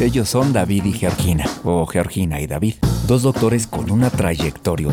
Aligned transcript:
Ellos 0.00 0.28
son 0.28 0.52
David 0.52 0.84
y 0.84 0.92
Georgina, 0.92 1.44
o 1.64 1.86
Georgina 1.86 2.40
y 2.40 2.46
David, 2.46 2.74
dos 3.06 3.22
doctores 3.22 3.66
con 3.66 3.90
una 3.90 4.10
trayectoria 4.10 4.88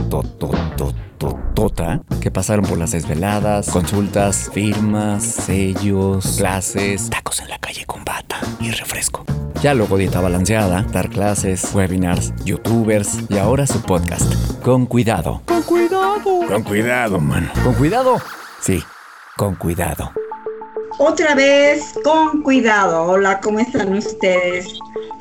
tota 1.56 2.02
que 2.22 2.32
pasaron 2.32 2.66
por 2.66 2.78
las 2.78 2.92
desveladas, 2.92 3.70
consultas, 3.70 4.50
firmas, 4.54 5.24
sellos, 5.24 6.36
clases, 6.38 7.10
tacos 7.10 7.40
en 7.42 7.50
la 7.50 7.58
calle 7.60 7.86
con 7.86 8.06
bata 8.06 8.40
y 8.60 8.72
refresco. 8.72 9.26
Ya 9.62 9.74
luego 9.74 9.98
dieta 9.98 10.22
balanceada, 10.22 10.84
dar 10.84 11.10
clases, 11.10 11.74
webinars, 11.74 12.34
youtubers 12.46 13.20
y 13.30 13.38
ahora 13.38 13.68
su 13.68 13.82
podcast. 13.82 14.32
Con 14.62 14.86
cuidado. 14.86 15.42
Con 15.46 15.64
cuidado. 15.64 16.48
Con 16.48 16.64
cuidado, 16.64 17.20
mano. 17.20 17.50
Con 17.64 17.74
cuidado. 17.74 18.18
Sí, 18.62 18.82
con 19.36 19.56
cuidado. 19.56 20.14
Otra 21.02 21.34
vez, 21.34 21.94
con 22.04 22.44
cuidado. 22.44 23.04
Hola, 23.04 23.40
¿cómo 23.40 23.60
están 23.60 23.94
ustedes? 23.94 24.68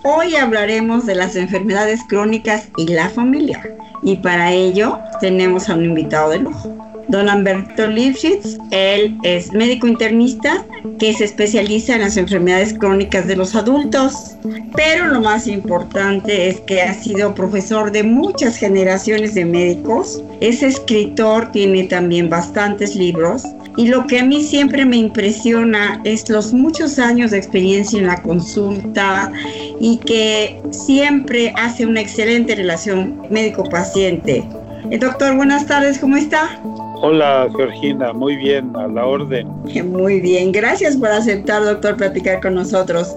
Hoy 0.02 0.34
hablaremos 0.34 1.06
de 1.06 1.14
las 1.14 1.36
enfermedades 1.36 2.00
crónicas 2.08 2.68
y 2.76 2.88
la 2.88 3.08
familia. 3.08 3.62
Y 4.02 4.16
para 4.16 4.52
ello 4.52 4.98
tenemos 5.20 5.68
a 5.68 5.76
un 5.76 5.84
invitado 5.84 6.30
de 6.30 6.40
lujo. 6.40 6.76
Don 7.06 7.28
Alberto 7.28 7.86
Lipschitz, 7.86 8.58
él 8.72 9.16
es 9.22 9.52
médico 9.52 9.86
internista 9.86 10.66
que 10.98 11.14
se 11.14 11.26
especializa 11.26 11.94
en 11.94 12.00
las 12.00 12.16
enfermedades 12.16 12.74
crónicas 12.74 13.28
de 13.28 13.36
los 13.36 13.54
adultos, 13.54 14.36
pero 14.74 15.06
lo 15.06 15.20
más 15.20 15.46
importante 15.46 16.48
es 16.48 16.60
que 16.62 16.82
ha 16.82 16.92
sido 16.92 17.36
profesor 17.36 17.92
de 17.92 18.02
muchas 18.02 18.56
generaciones 18.56 19.34
de 19.34 19.44
médicos, 19.44 20.22
es 20.40 20.62
escritor, 20.64 21.52
tiene 21.52 21.84
también 21.84 22.28
bastantes 22.28 22.96
libros 22.96 23.44
y 23.78 23.86
lo 23.86 24.08
que 24.08 24.18
a 24.18 24.24
mí 24.24 24.42
siempre 24.42 24.84
me 24.84 24.96
impresiona 24.96 26.00
es 26.02 26.28
los 26.28 26.52
muchos 26.52 26.98
años 26.98 27.30
de 27.30 27.38
experiencia 27.38 28.00
en 28.00 28.08
la 28.08 28.20
consulta 28.20 29.30
y 29.78 29.98
que 29.98 30.60
siempre 30.72 31.52
hace 31.56 31.86
una 31.86 32.00
excelente 32.00 32.56
relación 32.56 33.22
médico-paciente. 33.30 34.44
Eh, 34.90 34.98
doctor, 34.98 35.36
buenas 35.36 35.64
tardes, 35.66 36.00
¿cómo 36.00 36.16
está? 36.16 36.60
Hola, 37.00 37.48
Georgina, 37.54 38.12
muy 38.12 38.34
bien, 38.34 38.74
a 38.74 38.88
la 38.88 39.06
orden. 39.06 39.46
Muy 39.84 40.18
bien, 40.18 40.50
gracias 40.50 40.96
por 40.96 41.10
aceptar, 41.10 41.62
doctor, 41.62 41.96
platicar 41.96 42.40
con 42.40 42.54
nosotros. 42.54 43.14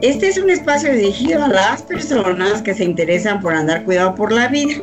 Este 0.00 0.28
es 0.28 0.38
un 0.38 0.48
espacio 0.48 0.90
dirigido 0.94 1.44
a 1.44 1.48
las 1.48 1.82
personas 1.82 2.62
que 2.62 2.72
se 2.72 2.84
interesan 2.84 3.42
por 3.42 3.52
andar 3.52 3.84
cuidado 3.84 4.14
por 4.14 4.32
la 4.32 4.48
vida. 4.48 4.76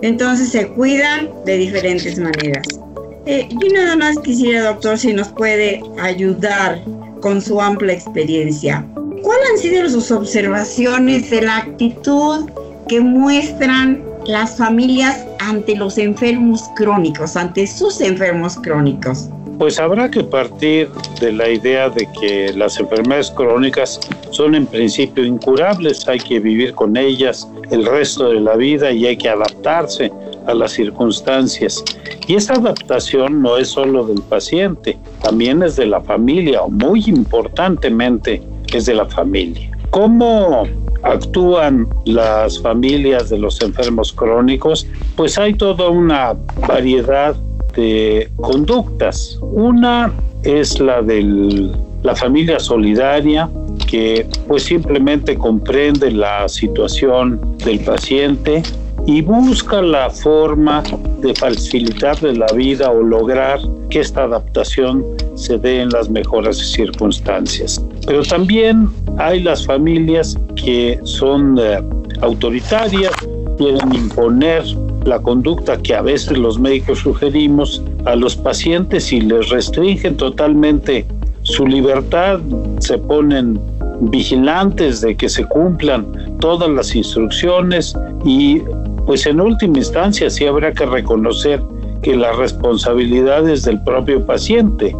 Entonces 0.00 0.48
se 0.48 0.68
cuidan 0.68 1.28
de 1.44 1.58
diferentes 1.58 2.18
maneras. 2.18 2.80
Eh, 3.26 3.48
yo 3.50 3.72
nada 3.74 3.96
más 3.96 4.18
quisiera, 4.18 4.62
doctor, 4.62 4.98
si 4.98 5.12
nos 5.12 5.28
puede 5.28 5.82
ayudar 6.00 6.82
con 7.20 7.40
su 7.40 7.60
amplia 7.60 7.92
experiencia. 7.92 8.84
¿Cuáles 9.22 9.50
han 9.50 9.58
sido 9.58 9.88
sus 9.90 10.10
observaciones 10.10 11.30
de 11.30 11.42
la 11.42 11.58
actitud 11.58 12.48
que 12.88 13.00
muestran 13.00 14.02
las 14.26 14.56
familias 14.56 15.26
ante 15.38 15.76
los 15.76 15.98
enfermos 15.98 16.64
crónicos, 16.76 17.36
ante 17.36 17.66
sus 17.66 18.00
enfermos 18.00 18.56
crónicos? 18.56 19.28
Pues 19.58 19.78
habrá 19.78 20.10
que 20.10 20.24
partir 20.24 20.88
de 21.20 21.32
la 21.32 21.50
idea 21.50 21.90
de 21.90 22.08
que 22.18 22.50
las 22.54 22.80
enfermedades 22.80 23.30
crónicas 23.32 24.00
son 24.30 24.54
en 24.54 24.66
principio 24.66 25.22
incurables, 25.22 26.08
hay 26.08 26.18
que 26.18 26.40
vivir 26.40 26.74
con 26.74 26.96
ellas 26.96 27.46
el 27.70 27.84
resto 27.84 28.30
de 28.30 28.40
la 28.40 28.56
vida 28.56 28.90
y 28.90 29.06
hay 29.06 29.18
que 29.18 29.28
adaptarse 29.28 30.10
a 30.46 30.54
las 30.54 30.72
circunstancias. 30.72 31.84
Y 32.26 32.34
esa 32.34 32.54
adaptación 32.54 33.42
no 33.42 33.56
es 33.56 33.68
solo 33.68 34.06
del 34.06 34.22
paciente, 34.22 34.98
también 35.22 35.62
es 35.62 35.76
de 35.76 35.86
la 35.86 36.00
familia, 36.00 36.62
o 36.62 36.70
muy 36.70 37.04
importantemente 37.06 38.42
es 38.72 38.86
de 38.86 38.94
la 38.94 39.06
familia. 39.06 39.70
¿Cómo 39.90 40.68
actúan 41.02 41.88
las 42.04 42.60
familias 42.60 43.30
de 43.30 43.38
los 43.38 43.60
enfermos 43.60 44.12
crónicos? 44.12 44.86
Pues 45.16 45.38
hay 45.38 45.54
toda 45.54 45.88
una 45.88 46.34
variedad 46.68 47.34
de 47.74 48.30
conductas. 48.36 49.38
Una 49.42 50.12
es 50.44 50.78
la 50.80 51.02
de 51.02 51.70
la 52.02 52.14
familia 52.14 52.58
solidaria, 52.58 53.50
que 53.86 54.26
pues 54.46 54.64
simplemente 54.64 55.36
comprende 55.36 56.10
la 56.10 56.48
situación 56.48 57.56
del 57.64 57.80
paciente 57.80 58.62
y 59.10 59.22
busca 59.22 59.82
la 59.82 60.08
forma 60.08 60.84
de 61.18 61.34
facilitarle 61.34 62.32
la 62.32 62.46
vida 62.54 62.88
o 62.92 63.02
lograr 63.02 63.58
que 63.90 63.98
esta 63.98 64.22
adaptación 64.22 65.04
se 65.34 65.58
dé 65.58 65.80
en 65.80 65.88
las 65.88 66.08
mejores 66.08 66.56
circunstancias. 66.58 67.84
Pero 68.06 68.22
también 68.22 68.88
hay 69.18 69.42
las 69.42 69.66
familias 69.66 70.38
que 70.54 71.00
son 71.02 71.58
eh, 71.58 71.82
autoritarias, 72.20 73.12
quieren 73.58 73.92
imponer 73.92 74.62
la 75.04 75.18
conducta 75.18 75.76
que 75.78 75.92
a 75.92 76.02
veces 76.02 76.38
los 76.38 76.60
médicos 76.60 77.00
sugerimos 77.00 77.82
a 78.04 78.14
los 78.14 78.36
pacientes 78.36 79.12
y 79.12 79.22
les 79.22 79.48
restringen 79.48 80.16
totalmente 80.16 81.04
su 81.42 81.66
libertad, 81.66 82.38
se 82.78 82.96
ponen 82.96 83.58
vigilantes 84.02 85.00
de 85.00 85.16
que 85.16 85.28
se 85.28 85.44
cumplan 85.46 86.06
todas 86.38 86.70
las 86.70 86.94
instrucciones 86.94 87.94
y 88.24 88.62
pues 89.06 89.26
en 89.26 89.40
última 89.40 89.78
instancia 89.78 90.30
sí 90.30 90.46
habrá 90.46 90.72
que 90.72 90.86
reconocer 90.86 91.62
que 92.02 92.16
la 92.16 92.32
responsabilidad 92.32 93.48
es 93.48 93.64
del 93.64 93.82
propio 93.82 94.24
paciente, 94.24 94.94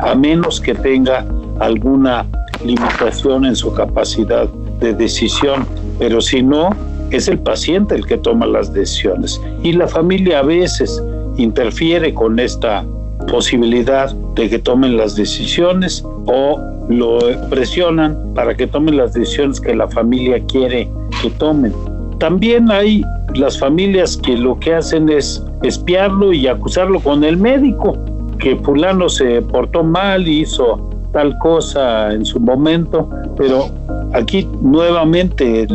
a 0.00 0.14
menos 0.14 0.60
que 0.60 0.74
tenga 0.74 1.24
alguna 1.58 2.26
limitación 2.64 3.44
en 3.44 3.56
su 3.56 3.72
capacidad 3.72 4.48
de 4.80 4.94
decisión, 4.94 5.66
pero 5.98 6.20
si 6.20 6.42
no, 6.42 6.70
es 7.10 7.28
el 7.28 7.38
paciente 7.38 7.94
el 7.94 8.06
que 8.06 8.18
toma 8.18 8.46
las 8.46 8.72
decisiones 8.72 9.40
y 9.62 9.72
la 9.72 9.86
familia 9.86 10.40
a 10.40 10.42
veces 10.42 11.02
interfiere 11.36 12.12
con 12.12 12.38
esta 12.38 12.84
posibilidad 13.30 14.12
de 14.34 14.48
que 14.48 14.58
tomen 14.58 14.96
las 14.96 15.16
decisiones 15.16 16.04
o 16.26 16.60
lo 16.88 17.18
presionan 17.48 18.16
para 18.34 18.54
que 18.54 18.66
tomen 18.66 18.96
las 18.96 19.12
decisiones 19.12 19.60
que 19.60 19.74
la 19.74 19.88
familia 19.88 20.42
quiere 20.46 20.88
que 21.22 21.30
tomen. 21.30 21.72
También 22.18 22.70
hay 22.70 23.02
las 23.34 23.58
familias 23.58 24.16
que 24.16 24.36
lo 24.36 24.58
que 24.58 24.74
hacen 24.74 25.08
es 25.08 25.42
espiarlo 25.62 26.32
y 26.32 26.46
acusarlo 26.46 27.00
con 27.00 27.24
el 27.24 27.36
médico, 27.36 27.96
que 28.38 28.56
fulano 28.56 29.08
se 29.08 29.42
portó 29.42 29.82
mal 29.82 30.26
y 30.26 30.40
hizo 30.40 30.90
tal 31.12 31.36
cosa 31.38 32.12
en 32.12 32.24
su 32.24 32.40
momento, 32.40 33.08
pero 33.36 33.70
aquí 34.12 34.48
nuevamente 34.60 35.66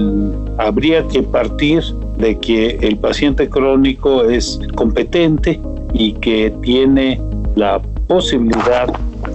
habría 0.57 1.07
que 1.07 1.23
partir 1.23 1.83
de 2.17 2.37
que 2.39 2.77
el 2.81 2.97
paciente 2.97 3.49
crónico 3.49 4.23
es 4.23 4.59
competente 4.75 5.59
y 5.93 6.13
que 6.13 6.53
tiene 6.61 7.19
la 7.55 7.81
posibilidad 8.07 8.87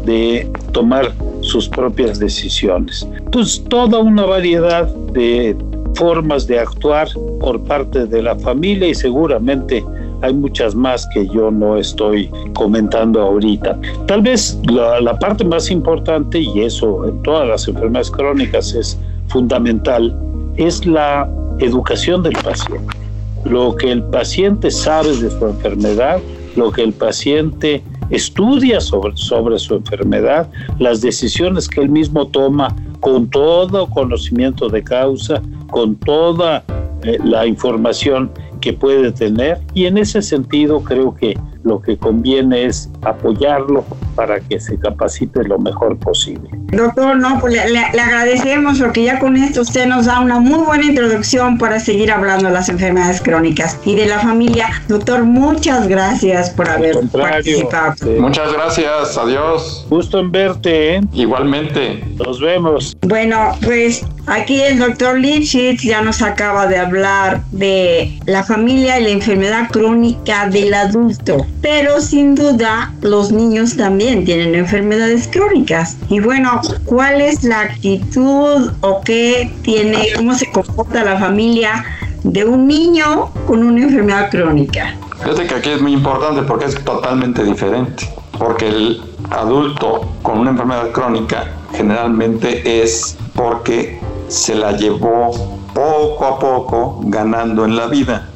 de 0.05 0.50
tomar 0.72 1.12
sus 1.41 1.69
propias 1.69 2.19
decisiones. 2.19 3.06
Entonces, 3.16 3.65
toda 3.69 3.99
una 3.99 4.25
variedad 4.25 4.87
de 5.12 5.56
formas 5.97 6.47
de 6.47 6.59
actuar 6.59 7.09
por 7.41 7.62
parte 7.65 8.07
de 8.07 8.23
la 8.23 8.37
familia 8.37 8.89
y 8.89 8.95
seguramente 8.95 9.84
hay 10.23 10.33
muchas 10.33 10.75
más 10.75 11.07
que 11.12 11.27
yo 11.29 11.51
no 11.51 11.77
estoy 11.77 12.31
comentando 12.55 13.21
ahorita. 13.21 13.79
Tal 14.07 14.23
vez 14.23 14.59
la, 14.71 15.19
parte 15.19 15.45
más 15.45 15.71
importante, 15.71 16.41
y 16.41 16.62
eso 16.62 17.07
en 17.07 17.23
todas 17.23 17.49
las 17.49 17.69
enfermedades 17.69 18.11
crónicas 18.11 18.75
es 18.75 18.99
fundamental, 19.29 20.17
es 20.57 20.84
la 20.87 21.29
educación 21.59 22.23
del 22.23 22.34
paciente. 22.34 22.97
Lo 23.45 23.77
que 23.77 23.93
el 23.93 24.03
paciente 24.05 24.71
sabe 24.71 25.17
de 25.17 25.31
su 25.31 25.47
enfermedad, 25.47 26.21
lo 26.57 26.73
que 26.73 26.83
el 26.83 26.93
paciente 26.93 27.83
estudia 28.11 28.81
sobre, 28.81 29.17
sobre 29.17 29.59
su 29.59 29.75
enfermedad, 29.75 30.49
las 30.78 31.01
decisiones 31.01 31.69
que 31.69 31.83
él 31.83 31.91
mismo 31.91 32.27
toma 32.28 32.75
con 33.01 33.28
todo 33.28 33.87
conocimiento 33.89 34.69
de 34.69 34.83
causa, 34.83 35.42
con 35.71 35.97
toda 35.97 36.65
eh, 37.03 37.18
la 37.24 37.47
información 37.47 38.30
que 38.60 38.72
puede 38.72 39.13
tener. 39.13 39.60
Y 39.74 39.86
en 39.86 39.98
ese 39.98 40.22
sentido 40.22 40.83
creo 40.83 41.15
que 41.15 41.39
lo 41.66 41.80
que 41.80 41.98
conviene 41.98 42.66
es 42.66 42.89
apoyarlo 43.03 43.84
para 44.15 44.41
que 44.41 44.59
se 44.59 44.78
capacite 44.78 45.42
lo 45.45 45.59
mejor 45.59 45.98
posible. 45.98 46.48
Doctor, 46.68 47.16
no, 47.16 47.39
pues 47.41 47.54
le, 47.54 47.78
agradecemos 47.78 48.78
porque 48.80 49.04
ya 49.04 49.18
con 49.18 49.36
esto 49.36 49.60
usted 49.60 49.86
nos 49.86 50.07
da 50.07 50.21
una 50.21 50.39
muy 50.39 50.65
buena 50.65 50.86
introducción 50.86 51.59
para 51.59 51.80
seguir 51.80 52.10
hablando 52.10 52.48
de 52.48 52.54
las 52.54 52.68
enfermedades 52.68 53.21
crónicas 53.21 53.78
y 53.84 53.95
de 53.95 54.07
la 54.07 54.21
familia. 54.21 54.68
Doctor, 54.89 55.24
muchas 55.24 55.89
gracias 55.89 56.51
por 56.51 56.68
haber 56.68 56.97
participado. 57.09 57.95
Muchas 58.18 58.53
gracias, 58.53 59.18
adiós. 59.18 59.86
Gusto 59.91 60.21
en 60.21 60.33
verte, 60.33 60.97
¿eh? 60.97 61.01
Igualmente. 61.13 62.03
Nos 62.24 62.41
vemos. 62.41 62.97
Bueno, 63.03 63.53
pues 63.63 64.04
aquí 64.27 64.60
el 64.60 64.78
doctor 64.78 65.18
Lipschitz 65.18 65.83
ya 65.83 66.01
nos 66.01 66.22
acaba 66.22 66.66
de 66.66 66.78
hablar 66.78 67.42
de 67.51 68.18
la 68.27 68.45
familia 68.45 68.98
y 68.98 69.04
la 69.04 69.10
enfermedad 69.10 69.68
crónica 69.71 70.48
del 70.48 70.72
adulto. 70.74 71.47
Pero 71.62 72.00
sin 72.00 72.34
duda 72.34 72.92
los 73.03 73.32
niños 73.32 73.76
también 73.76 74.24
tienen 74.24 74.54
enfermedades 74.54 75.28
crónicas. 75.28 75.97
Y 76.08 76.20
bueno, 76.20 76.60
¿cuál 76.84 77.20
es 77.20 77.44
la 77.44 77.60
actitud 77.60 78.72
o 78.80 79.00
qué 79.03 79.53
tiene, 79.62 80.08
cómo 80.16 80.34
se 80.34 80.50
comporta 80.50 81.04
la 81.04 81.18
familia 81.18 81.84
de 82.22 82.44
un 82.44 82.66
niño 82.66 83.30
con 83.47 83.62
una 83.62 83.82
enfermedad 83.82 84.30
crónica? 84.30 84.94
Fíjate 85.22 85.47
que 85.47 85.54
aquí 85.54 85.70
es 85.70 85.80
muy 85.80 85.92
importante 85.92 86.42
porque 86.42 86.66
es 86.66 86.84
totalmente 86.84 87.42
diferente. 87.42 88.08
Porque 88.38 88.68
el 88.68 89.03
adulto 89.30 90.12
con 90.22 90.38
una 90.38 90.50
enfermedad 90.50 90.91
crónica 90.92 91.53
generalmente 91.72 92.82
es 92.82 93.16
porque 93.34 93.98
se 94.28 94.54
la 94.54 94.72
llevó 94.72 95.58
poco 95.72 96.24
a 96.24 96.38
poco 96.38 97.00
ganando 97.04 97.64
en 97.64 97.76
la 97.76 97.86
vida. 97.86 98.28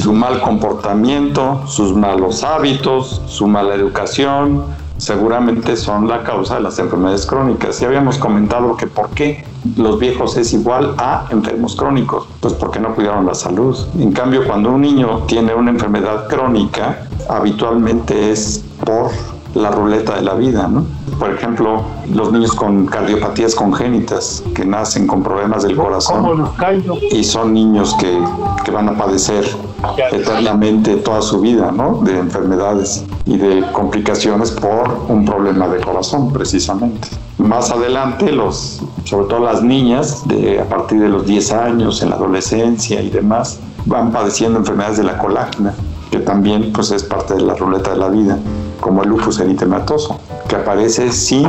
Su 0.00 0.12
mal 0.12 0.40
comportamiento, 0.40 1.62
sus 1.66 1.94
malos 1.94 2.44
hábitos, 2.44 3.22
su 3.26 3.46
mala 3.46 3.74
educación, 3.74 4.64
seguramente 4.96 5.76
son 5.76 6.08
la 6.08 6.22
causa 6.22 6.56
de 6.56 6.62
las 6.62 6.78
enfermedades 6.78 7.26
crónicas. 7.26 7.80
Ya 7.80 7.88
habíamos 7.88 8.18
comentado 8.18 8.76
que 8.76 8.86
por 8.86 9.10
qué 9.10 9.44
los 9.76 9.98
viejos 9.98 10.36
es 10.36 10.52
igual 10.52 10.94
a 10.98 11.26
enfermos 11.30 11.76
crónicos, 11.76 12.26
pues 12.40 12.54
porque 12.54 12.78
no 12.78 12.94
cuidaron 12.94 13.26
la 13.26 13.34
salud. 13.34 13.76
En 13.98 14.12
cambio, 14.12 14.46
cuando 14.46 14.70
un 14.70 14.82
niño 14.82 15.22
tiene 15.26 15.54
una 15.54 15.70
enfermedad 15.70 16.28
crónica, 16.28 17.06
habitualmente 17.28 18.30
es 18.30 18.64
por 18.84 19.10
la 19.56 19.70
ruleta 19.70 20.16
de 20.16 20.22
la 20.22 20.34
vida, 20.34 20.68
¿no? 20.68 20.84
Por 21.18 21.30
ejemplo, 21.30 21.82
los 22.12 22.32
niños 22.32 22.52
con 22.52 22.86
cardiopatías 22.86 23.54
congénitas 23.54 24.42
que 24.54 24.64
nacen 24.64 25.06
con 25.06 25.22
problemas 25.22 25.62
del 25.62 25.76
corazón 25.76 26.50
y 27.10 27.24
son 27.24 27.54
niños 27.54 27.94
que, 27.98 28.18
que 28.64 28.70
van 28.70 28.88
a 28.88 28.96
padecer 28.96 29.46
eternamente 30.12 30.96
toda 30.96 31.22
su 31.22 31.40
vida, 31.40 31.72
¿no? 31.72 32.00
De 32.02 32.18
enfermedades 32.18 33.04
y 33.24 33.36
de 33.36 33.64
complicaciones 33.72 34.50
por 34.50 35.04
un 35.08 35.24
problema 35.24 35.68
de 35.68 35.80
corazón, 35.80 36.32
precisamente. 36.32 37.08
Más 37.38 37.70
adelante, 37.70 38.32
los, 38.32 38.82
sobre 39.04 39.26
todo 39.28 39.40
las 39.40 39.62
niñas, 39.62 40.26
de, 40.26 40.60
a 40.60 40.64
partir 40.64 41.00
de 41.00 41.08
los 41.08 41.26
10 41.26 41.52
años, 41.52 42.02
en 42.02 42.10
la 42.10 42.16
adolescencia 42.16 43.00
y 43.00 43.10
demás, 43.10 43.58
van 43.84 44.10
padeciendo 44.10 44.58
enfermedades 44.58 44.98
de 44.98 45.04
la 45.04 45.18
colágena, 45.18 45.74
que 46.16 46.24
también 46.24 46.72
pues, 46.72 46.90
es 46.92 47.02
parte 47.02 47.34
de 47.34 47.42
la 47.42 47.54
ruleta 47.54 47.90
de 47.90 47.96
la 47.98 48.08
vida 48.08 48.38
como 48.80 49.02
el 49.02 49.08
lupus 49.08 49.38
eritematoso, 49.40 50.18
que 50.48 50.56
aparece 50.56 51.12
sin 51.12 51.46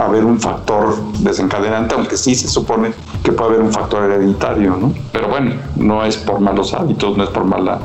haber 0.00 0.24
un 0.24 0.40
factor 0.40 0.96
desencadenante, 1.20 1.94
aunque 1.94 2.16
sí 2.16 2.34
se 2.34 2.48
supone 2.48 2.92
que 3.22 3.32
puede 3.32 3.50
haber 3.50 3.62
un 3.62 3.72
factor 3.72 4.10
hereditario, 4.10 4.76
¿no? 4.76 4.92
Pero 5.12 5.28
bueno, 5.28 5.52
no 5.76 6.04
es 6.04 6.16
por 6.16 6.40
malos 6.40 6.72
hábitos, 6.72 7.16
no 7.16 7.24
es 7.24 7.30
por 7.30 7.44
mal 7.44 7.80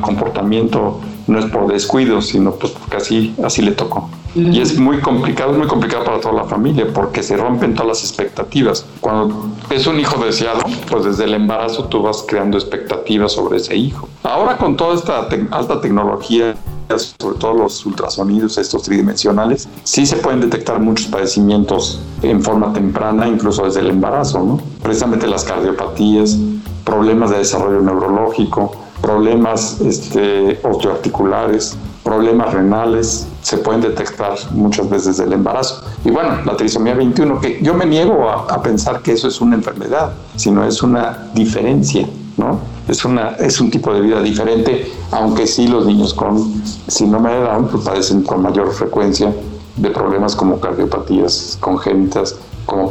comportamiento, 0.00 1.00
no 1.26 1.38
es 1.38 1.46
por 1.46 1.66
descuido, 1.72 2.20
sino 2.22 2.52
pues 2.52 2.72
porque 2.72 2.96
así, 2.96 3.34
así 3.44 3.62
le 3.62 3.72
tocó. 3.72 4.08
Y 4.34 4.60
es 4.60 4.78
muy 4.78 4.98
complicado, 5.00 5.52
es 5.52 5.58
muy 5.58 5.66
complicado 5.66 6.04
para 6.04 6.20
toda 6.20 6.34
la 6.34 6.44
familia 6.44 6.86
porque 6.92 7.22
se 7.22 7.36
rompen 7.36 7.74
todas 7.74 7.88
las 7.88 8.00
expectativas. 8.02 8.86
Cuando 9.00 9.48
es 9.68 9.86
un 9.86 10.00
hijo 10.00 10.24
deseado, 10.24 10.62
pues 10.90 11.04
desde 11.04 11.24
el 11.24 11.34
embarazo 11.34 11.84
tú 11.84 12.02
vas 12.02 12.24
creando 12.26 12.56
expectativas 12.56 13.32
sobre 13.32 13.58
ese 13.58 13.76
hijo. 13.76 14.08
Ahora 14.22 14.56
con 14.56 14.76
toda 14.76 14.94
esta 14.94 15.28
alta 15.50 15.80
tecnología 15.80 16.54
sobre 16.98 17.38
todo 17.38 17.54
los 17.54 17.84
ultrasonidos, 17.86 18.58
estos 18.58 18.82
tridimensionales, 18.82 19.68
sí 19.84 20.06
se 20.06 20.16
pueden 20.16 20.40
detectar 20.40 20.80
muchos 20.80 21.06
padecimientos 21.06 22.00
en 22.22 22.42
forma 22.42 22.72
temprana, 22.72 23.26
incluso 23.28 23.64
desde 23.64 23.80
el 23.80 23.90
embarazo, 23.90 24.40
¿no? 24.40 24.60
Precisamente 24.82 25.26
las 25.26 25.44
cardiopatías, 25.44 26.36
problemas 26.84 27.30
de 27.30 27.38
desarrollo 27.38 27.80
neurológico, 27.80 28.72
problemas 29.02 29.80
este, 29.80 30.60
osteoarticulares, 30.62 31.76
problemas 32.04 32.54
renales, 32.54 33.26
se 33.42 33.58
pueden 33.58 33.80
detectar 33.80 34.34
muchas 34.52 34.88
veces 34.88 35.16
desde 35.16 35.24
el 35.24 35.32
embarazo. 35.34 35.82
Y 36.04 36.10
bueno, 36.10 36.42
la 36.44 36.56
trisomía 36.56 36.94
21, 36.94 37.40
que 37.40 37.60
yo 37.60 37.74
me 37.74 37.84
niego 37.84 38.30
a, 38.30 38.62
pensar 38.62 39.02
que 39.02 39.12
eso 39.12 39.28
es 39.28 39.40
una 39.40 39.56
enfermedad, 39.56 40.12
sino 40.36 40.64
es 40.64 40.82
una 40.82 41.30
diferencia, 41.34 42.08
¿no? 42.36 42.60
Es, 42.88 43.04
una, 43.04 43.30
es 43.30 43.60
un 43.60 43.70
tipo 43.70 43.92
de 43.92 44.00
vida 44.00 44.22
diferente, 44.22 44.90
aunque 45.10 45.46
sí 45.46 45.66
los 45.66 45.84
niños 45.84 46.14
con 46.14 46.62
síndrome 46.86 47.32
de 47.32 47.40
Down 47.40 47.68
pues, 47.68 47.84
padecen 47.84 48.22
con 48.22 48.42
mayor 48.42 48.72
frecuencia 48.72 49.32
de 49.76 49.90
problemas 49.90 50.36
como 50.36 50.60
cardiopatías 50.60 51.58
congénitas, 51.60 52.36
como 52.66 52.88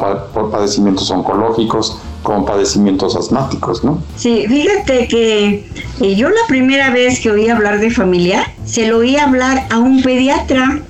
padecimientos 0.52 1.10
oncológicos, 1.10 1.98
como 2.23 2.45
padecimientos 2.45 3.15
asmáticos, 3.15 3.83
¿no? 3.83 4.01
Sí, 4.15 4.45
fíjate 4.47 5.07
que 5.07 5.65
eh, 6.00 6.15
yo 6.15 6.29
la 6.29 6.41
primera 6.47 6.91
vez 6.91 7.19
que 7.19 7.31
oí 7.31 7.50
hablar 7.50 7.79
de 7.79 7.91
familia, 7.91 8.51
se 8.65 8.88
lo 8.88 9.00
oí 9.00 9.18
hablar 9.18 9.68
a 9.69 9.79
un 9.79 10.01
pediatra, 10.01 10.81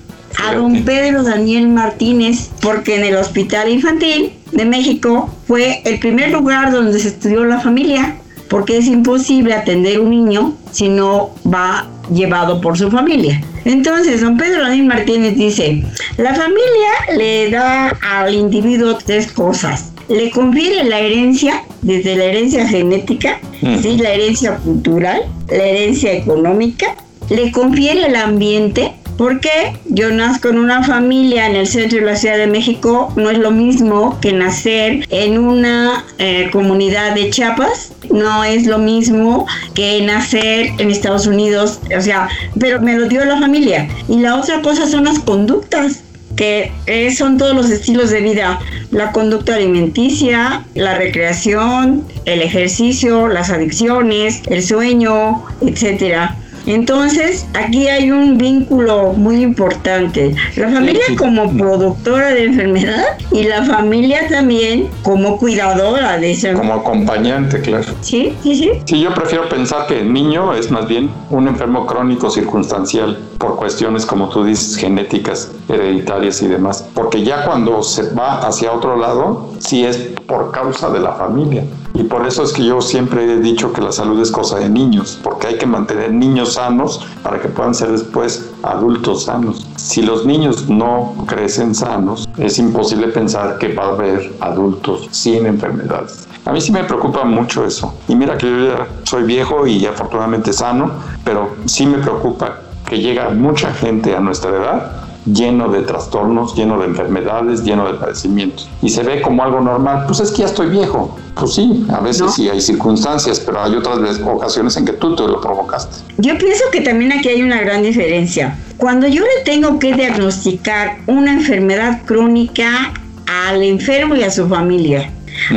a 0.44 0.56
don 0.56 0.84
Pedro 0.84 1.24
Daniel 1.24 1.68
Martínez, 1.70 2.50
porque 2.62 2.96
en 2.96 3.04
el 3.04 3.16
Hospital 3.16 3.70
Infantil 3.70 4.34
de 4.52 4.66
México 4.66 5.30
fue 5.48 5.82
el 5.86 6.00
primer 6.00 6.32
lugar 6.32 6.72
donde 6.72 7.00
se 7.00 7.10
estudió 7.10 7.46
la 7.46 7.60
familia 7.60 8.18
porque 8.52 8.78
es 8.78 8.88
imposible 8.88 9.54
atender 9.54 10.02
un 10.02 10.10
niño 10.10 10.54
si 10.72 10.90
no 10.90 11.30
va 11.52 11.88
llevado 12.14 12.60
por 12.60 12.78
su 12.78 12.92
familia. 12.92 13.42
Entonces, 13.64 14.20
don 14.20 14.36
Pedro 14.36 14.64
Daniel 14.64 14.88
Martínez 14.88 15.38
dice, 15.38 15.86
la 16.18 16.36
familia 16.36 17.16
le 17.18 17.50
da 17.50 17.98
al 18.02 18.34
individuo 18.34 18.98
tres 19.06 19.32
cosas. 19.32 19.94
Le 20.12 20.30
confiere 20.30 20.84
la 20.84 21.00
herencia, 21.00 21.64
desde 21.82 22.18
la 22.18 22.26
herencia 22.26 22.68
genética, 22.68 23.40
¿sí? 23.82 23.98
la 23.98 24.10
herencia 24.10 24.58
cultural, 24.58 25.22
la 25.48 25.64
herencia 25.64 26.12
económica, 26.12 26.98
le 27.30 27.50
confiere 27.54 28.08
el 28.08 28.18
ambiente, 28.18 28.92
porque 29.18 29.50
yo 29.86 30.10
nazco 30.12 30.50
en 30.50 30.58
una 30.58 30.84
familia 30.84 31.48
en 31.48 31.56
el 31.56 31.66
centro 31.66 32.00
de 32.00 32.06
la 32.06 32.18
Ciudad 32.18 32.38
de 32.38 32.48
México, 32.48 33.14
no 33.16 33.30
es 33.30 33.38
lo 33.38 33.52
mismo 33.52 34.20
que 34.20 34.34
nacer 34.34 35.08
en 35.12 35.40
una 35.40 36.04
eh, 36.18 36.50
comunidad 36.52 37.16
de 37.16 37.30
Chiapas, 37.30 37.94
no 38.10 38.44
es 38.44 38.66
lo 38.68 38.80
mismo 38.80 39.48
que 39.76 40.02
nacer 40.02 40.72
en 40.78 40.92
Estados 40.92 41.26
Unidos, 41.26 41.80
o 41.98 42.02
sea, 42.02 42.28
pero 42.60 42.82
me 42.82 42.98
lo 42.98 43.08
dio 43.08 43.24
la 43.24 43.40
familia. 43.40 43.88
Y 44.10 44.18
la 44.18 44.36
otra 44.36 44.62
cosa 44.62 44.88
son 44.88 45.06
las 45.06 45.20
conductas 45.20 46.04
que 46.36 46.72
eh, 46.86 47.14
son 47.14 47.38
todos 47.38 47.56
los 47.56 47.70
estilos 47.70 48.10
de 48.10 48.22
vida, 48.22 48.60
la 48.92 49.12
conducta 49.12 49.56
alimenticia, 49.56 50.64
la 50.76 50.96
recreación, 50.96 52.06
el 52.26 52.42
ejercicio, 52.42 53.28
las 53.28 53.50
adicciones, 53.50 54.42
el 54.48 54.64
sueño, 54.64 55.44
etcétera. 55.62 56.36
Entonces, 56.66 57.48
aquí 57.54 57.88
hay 57.88 58.12
un 58.12 58.38
vínculo 58.38 59.14
muy 59.14 59.42
importante. 59.42 60.36
La 60.56 60.70
familia 60.70 61.02
como 61.18 61.52
productora 61.52 62.30
de 62.30 62.46
enfermedad 62.46 63.18
y 63.32 63.44
la 63.44 63.64
familia 63.64 64.28
también 64.30 64.90
como 65.02 65.38
cuidadora 65.38 66.18
de 66.18 66.32
esa 66.32 66.54
Como 66.54 66.74
acompañante, 66.74 67.62
claro. 67.62 67.94
Sí, 68.02 68.36
sí, 68.44 68.56
sí. 68.56 68.72
Sí, 68.86 69.02
yo 69.02 69.14
prefiero 69.14 69.50
pensar 69.50 69.88
que 69.88 70.00
el 70.00 70.14
niño 70.14 70.54
es 70.54 70.72
más 70.72 70.88
bien 70.88 71.10
un 71.30 71.48
enfermo 71.48 71.86
crónico 71.86 72.30
circunstancial 72.30 73.18
por 73.38 73.56
cuestiones, 73.56 74.06
como 74.06 74.30
tú 74.30 74.44
dices, 74.44 74.76
genéticas, 74.76 75.52
hereditarias 75.68 76.42
y 76.42 76.48
demás. 76.48 76.88
Porque 76.94 77.24
ya 77.24 77.46
cuando 77.46 77.82
se 77.82 78.14
va 78.14 78.40
hacia 78.48 78.72
otro 78.72 78.98
lado, 78.98 79.50
sí 79.60 79.86
es 79.86 79.98
por 80.28 80.52
causa 80.52 80.90
de 80.90 81.00
la 81.00 81.14
familia. 81.14 81.64
Y 81.94 82.04
por 82.04 82.26
eso 82.26 82.44
es 82.44 82.54
que 82.54 82.66
yo 82.66 82.82
siempre 82.82 83.24
he 83.26 83.40
dicho 83.40 83.74
que 83.74 83.82
la 83.82 83.92
salud 83.92 84.20
es 84.22 84.32
cosa 84.32 84.60
de 84.60 84.70
niños, 84.70 85.20
porque 85.24 85.48
hay 85.48 85.58
que 85.58 85.66
mantener 85.66 86.14
niños 86.14 86.54
sanos 86.54 87.06
para 87.24 87.40
que 87.42 87.50
puedan 87.50 87.76
ser 87.76 87.92
después 87.92 88.50
adultos 88.64 89.26
sanos. 89.26 89.66
Si 89.76 90.02
los 90.02 90.26
niños 90.26 90.70
no 90.70 91.14
crecen 91.28 91.76
sanos, 91.76 92.28
es 92.38 92.58
imposible 92.60 93.08
pensar 93.08 93.58
que 93.58 93.74
va 93.74 93.86
a 93.86 93.90
haber 93.90 94.34
adultos 94.40 95.10
sin 95.12 95.46
enfermedades. 95.46 96.28
A 96.46 96.52
mí 96.52 96.62
sí 96.62 96.72
me 96.72 96.84
preocupa 96.84 97.24
mucho 97.24 97.66
eso. 97.66 97.94
Y 98.08 98.16
mira 98.16 98.38
que 98.38 98.50
yo 98.50 98.68
ya 98.68 98.88
soy 99.04 99.24
viejo 99.24 99.68
y 99.68 99.86
afortunadamente 99.86 100.54
sano, 100.54 100.92
pero 101.24 101.50
sí 101.66 101.86
me 101.86 102.00
preocupa 102.00 102.62
que 102.88 103.00
llega 103.00 103.30
mucha 103.30 103.72
gente 103.74 104.16
a 104.16 104.20
nuestra 104.20 104.52
edad 104.52 105.11
lleno 105.26 105.70
de 105.70 105.82
trastornos, 105.82 106.56
lleno 106.56 106.80
de 106.80 106.86
enfermedades, 106.86 107.64
lleno 107.64 107.88
de 107.88 107.98
padecimientos. 107.98 108.70
Y 108.82 108.90
se 108.90 109.04
ve 109.04 109.22
como 109.22 109.44
algo 109.44 109.62
normal, 109.62 110.06
pues 110.08 110.20
es 110.20 110.32
que 110.32 110.40
ya 110.40 110.46
estoy 110.46 110.70
viejo. 110.70 111.16
Pues 111.36 111.56
sí, 111.56 111.86
a 111.90 112.00
veces 112.00 112.34
sí 112.34 112.50
hay 112.50 112.60
circunstancias, 112.60 113.40
pero 113.40 113.62
hay 113.62 113.76
otras 113.76 114.20
ocasiones 114.22 114.76
en 114.78 114.86
que 114.86 114.94
tú 114.94 115.16
te 115.16 115.24
lo 115.24 115.40
provocaste. 115.40 115.98
Yo 116.18 116.38
pienso 116.38 116.64
que 116.72 116.82
también 116.82 117.12
aquí 117.14 117.30
hay 117.30 117.42
una 117.42 117.62
gran 117.62 117.84
diferencia. 117.84 118.58
Cuando 118.78 119.08
yo 119.08 119.22
le 119.22 119.44
tengo 119.46 119.80
que 119.80 119.94
diagnosticar 119.94 120.98
una 121.08 121.34
enfermedad 121.34 122.02
crónica 122.06 122.94
al 123.28 123.64
enfermo 123.64 124.16
y 124.16 124.24
a 124.24 124.32
su 124.32 124.48
familia, 124.48 125.12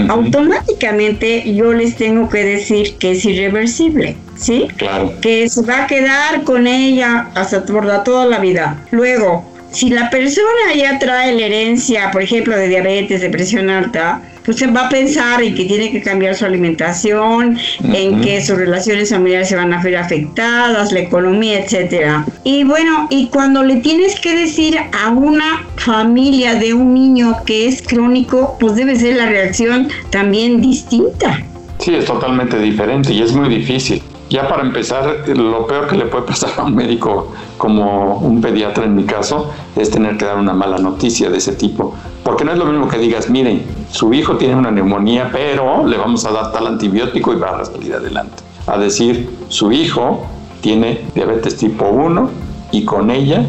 automáticamente 0.09 1.52
yo 1.54 1.73
les 1.73 1.97
tengo 1.97 2.28
que 2.28 2.44
decir 2.44 2.97
que 2.99 3.12
es 3.12 3.25
irreversible. 3.25 4.16
¿Sí? 4.37 4.66
Claro. 4.76 5.12
Que 5.21 5.49
se 5.49 5.62
va 5.62 5.85
a 5.85 5.87
quedar 5.87 6.42
con 6.42 6.66
ella 6.66 7.30
hasta 7.35 7.64
por 7.64 7.87
toda 8.02 8.26
la 8.26 8.40
vida. 8.40 8.83
Luego, 8.90 9.53
si 9.75 9.90
la 9.90 10.09
persona 10.09 10.73
ya 10.76 10.99
trae 11.00 11.35
la 11.35 11.47
herencia, 11.47 12.11
por 12.12 12.23
ejemplo, 12.23 12.57
de 12.57 12.69
diabetes, 12.69 13.21
de 13.21 13.28
presión 13.28 13.69
alta, 13.69 14.23
pues 14.45 14.59
se 14.59 14.69
va 14.69 14.87
a 14.87 14.88
pensar 14.88 15.43
en 15.43 15.54
que 15.54 15.64
tiene 15.64 15.90
que 15.90 16.00
cambiar 16.00 16.37
su 16.37 16.45
alimentación, 16.45 17.59
en 17.83 18.21
que 18.21 18.45
sus 18.45 18.57
relaciones 18.57 19.11
familiares 19.11 19.49
se 19.49 19.57
van 19.57 19.73
a 19.73 19.83
ver 19.83 19.97
afectadas, 19.97 20.93
la 20.93 21.00
economía, 21.00 21.59
etcétera. 21.59 22.25
Y 22.45 22.62
bueno, 22.62 23.09
y 23.11 23.28
cuando 23.28 23.64
le 23.64 23.76
tienes 23.76 24.21
que 24.21 24.37
decir 24.37 24.78
a 24.78 25.11
una 25.11 25.66
familia 25.76 26.54
de 26.54 26.73
un 26.73 26.95
niño 26.95 27.37
que 27.45 27.66
es 27.66 27.83
crónico, 27.83 28.57
pues 28.61 28.76
debe 28.76 28.95
ser 28.97 29.16
la 29.16 29.26
reacción 29.26 29.88
también 30.11 30.61
distinta. 30.61 31.43
Sí, 31.78 31.95
es 31.97 32.04
totalmente 32.04 32.59
diferente 32.61 33.12
y 33.12 33.23
es 33.23 33.33
muy 33.33 33.49
difícil. 33.49 34.00
Ya 34.34 34.48
para 34.48 34.62
empezar, 34.62 35.28
lo 35.28 35.64
peor 35.64 35.86
que 35.86 35.94
le 35.94 36.06
puede 36.06 36.24
pasar 36.24 36.50
a 36.56 36.64
un 36.64 36.74
médico 36.74 37.28
como 37.56 38.16
un 38.16 38.40
pediatra 38.40 38.84
en 38.84 38.96
mi 38.96 39.04
caso 39.04 39.52
es 39.76 39.90
tener 39.90 40.16
que 40.16 40.24
dar 40.24 40.38
una 40.38 40.52
mala 40.52 40.76
noticia 40.78 41.30
de 41.30 41.38
ese 41.38 41.52
tipo. 41.52 41.94
Porque 42.24 42.44
no 42.44 42.50
es 42.50 42.58
lo 42.58 42.64
mismo 42.64 42.88
que 42.88 42.98
digas, 42.98 43.30
miren, 43.30 43.64
su 43.92 44.12
hijo 44.12 44.36
tiene 44.36 44.56
una 44.56 44.72
neumonía, 44.72 45.30
pero 45.30 45.86
le 45.86 45.96
vamos 45.96 46.24
a 46.24 46.32
dar 46.32 46.50
tal 46.50 46.66
antibiótico 46.66 47.32
y 47.32 47.36
va 47.36 47.60
a 47.60 47.64
salir 47.64 47.94
adelante. 47.94 48.42
A 48.66 48.76
decir, 48.76 49.30
su 49.50 49.70
hijo 49.70 50.26
tiene 50.62 51.04
diabetes 51.14 51.56
tipo 51.56 51.88
1 51.88 52.28
y 52.72 52.84
con 52.84 53.12
ella 53.12 53.46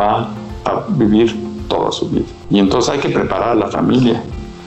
va 0.00 0.30
a 0.64 0.86
vivir 0.88 1.36
toda 1.68 1.92
su 1.92 2.08
vida. 2.08 2.24
Y 2.48 2.60
entonces 2.60 2.94
hay 2.94 3.00
que 3.00 3.10
preparar 3.10 3.50
a 3.50 3.54
la 3.54 3.66
familia. 3.66 4.22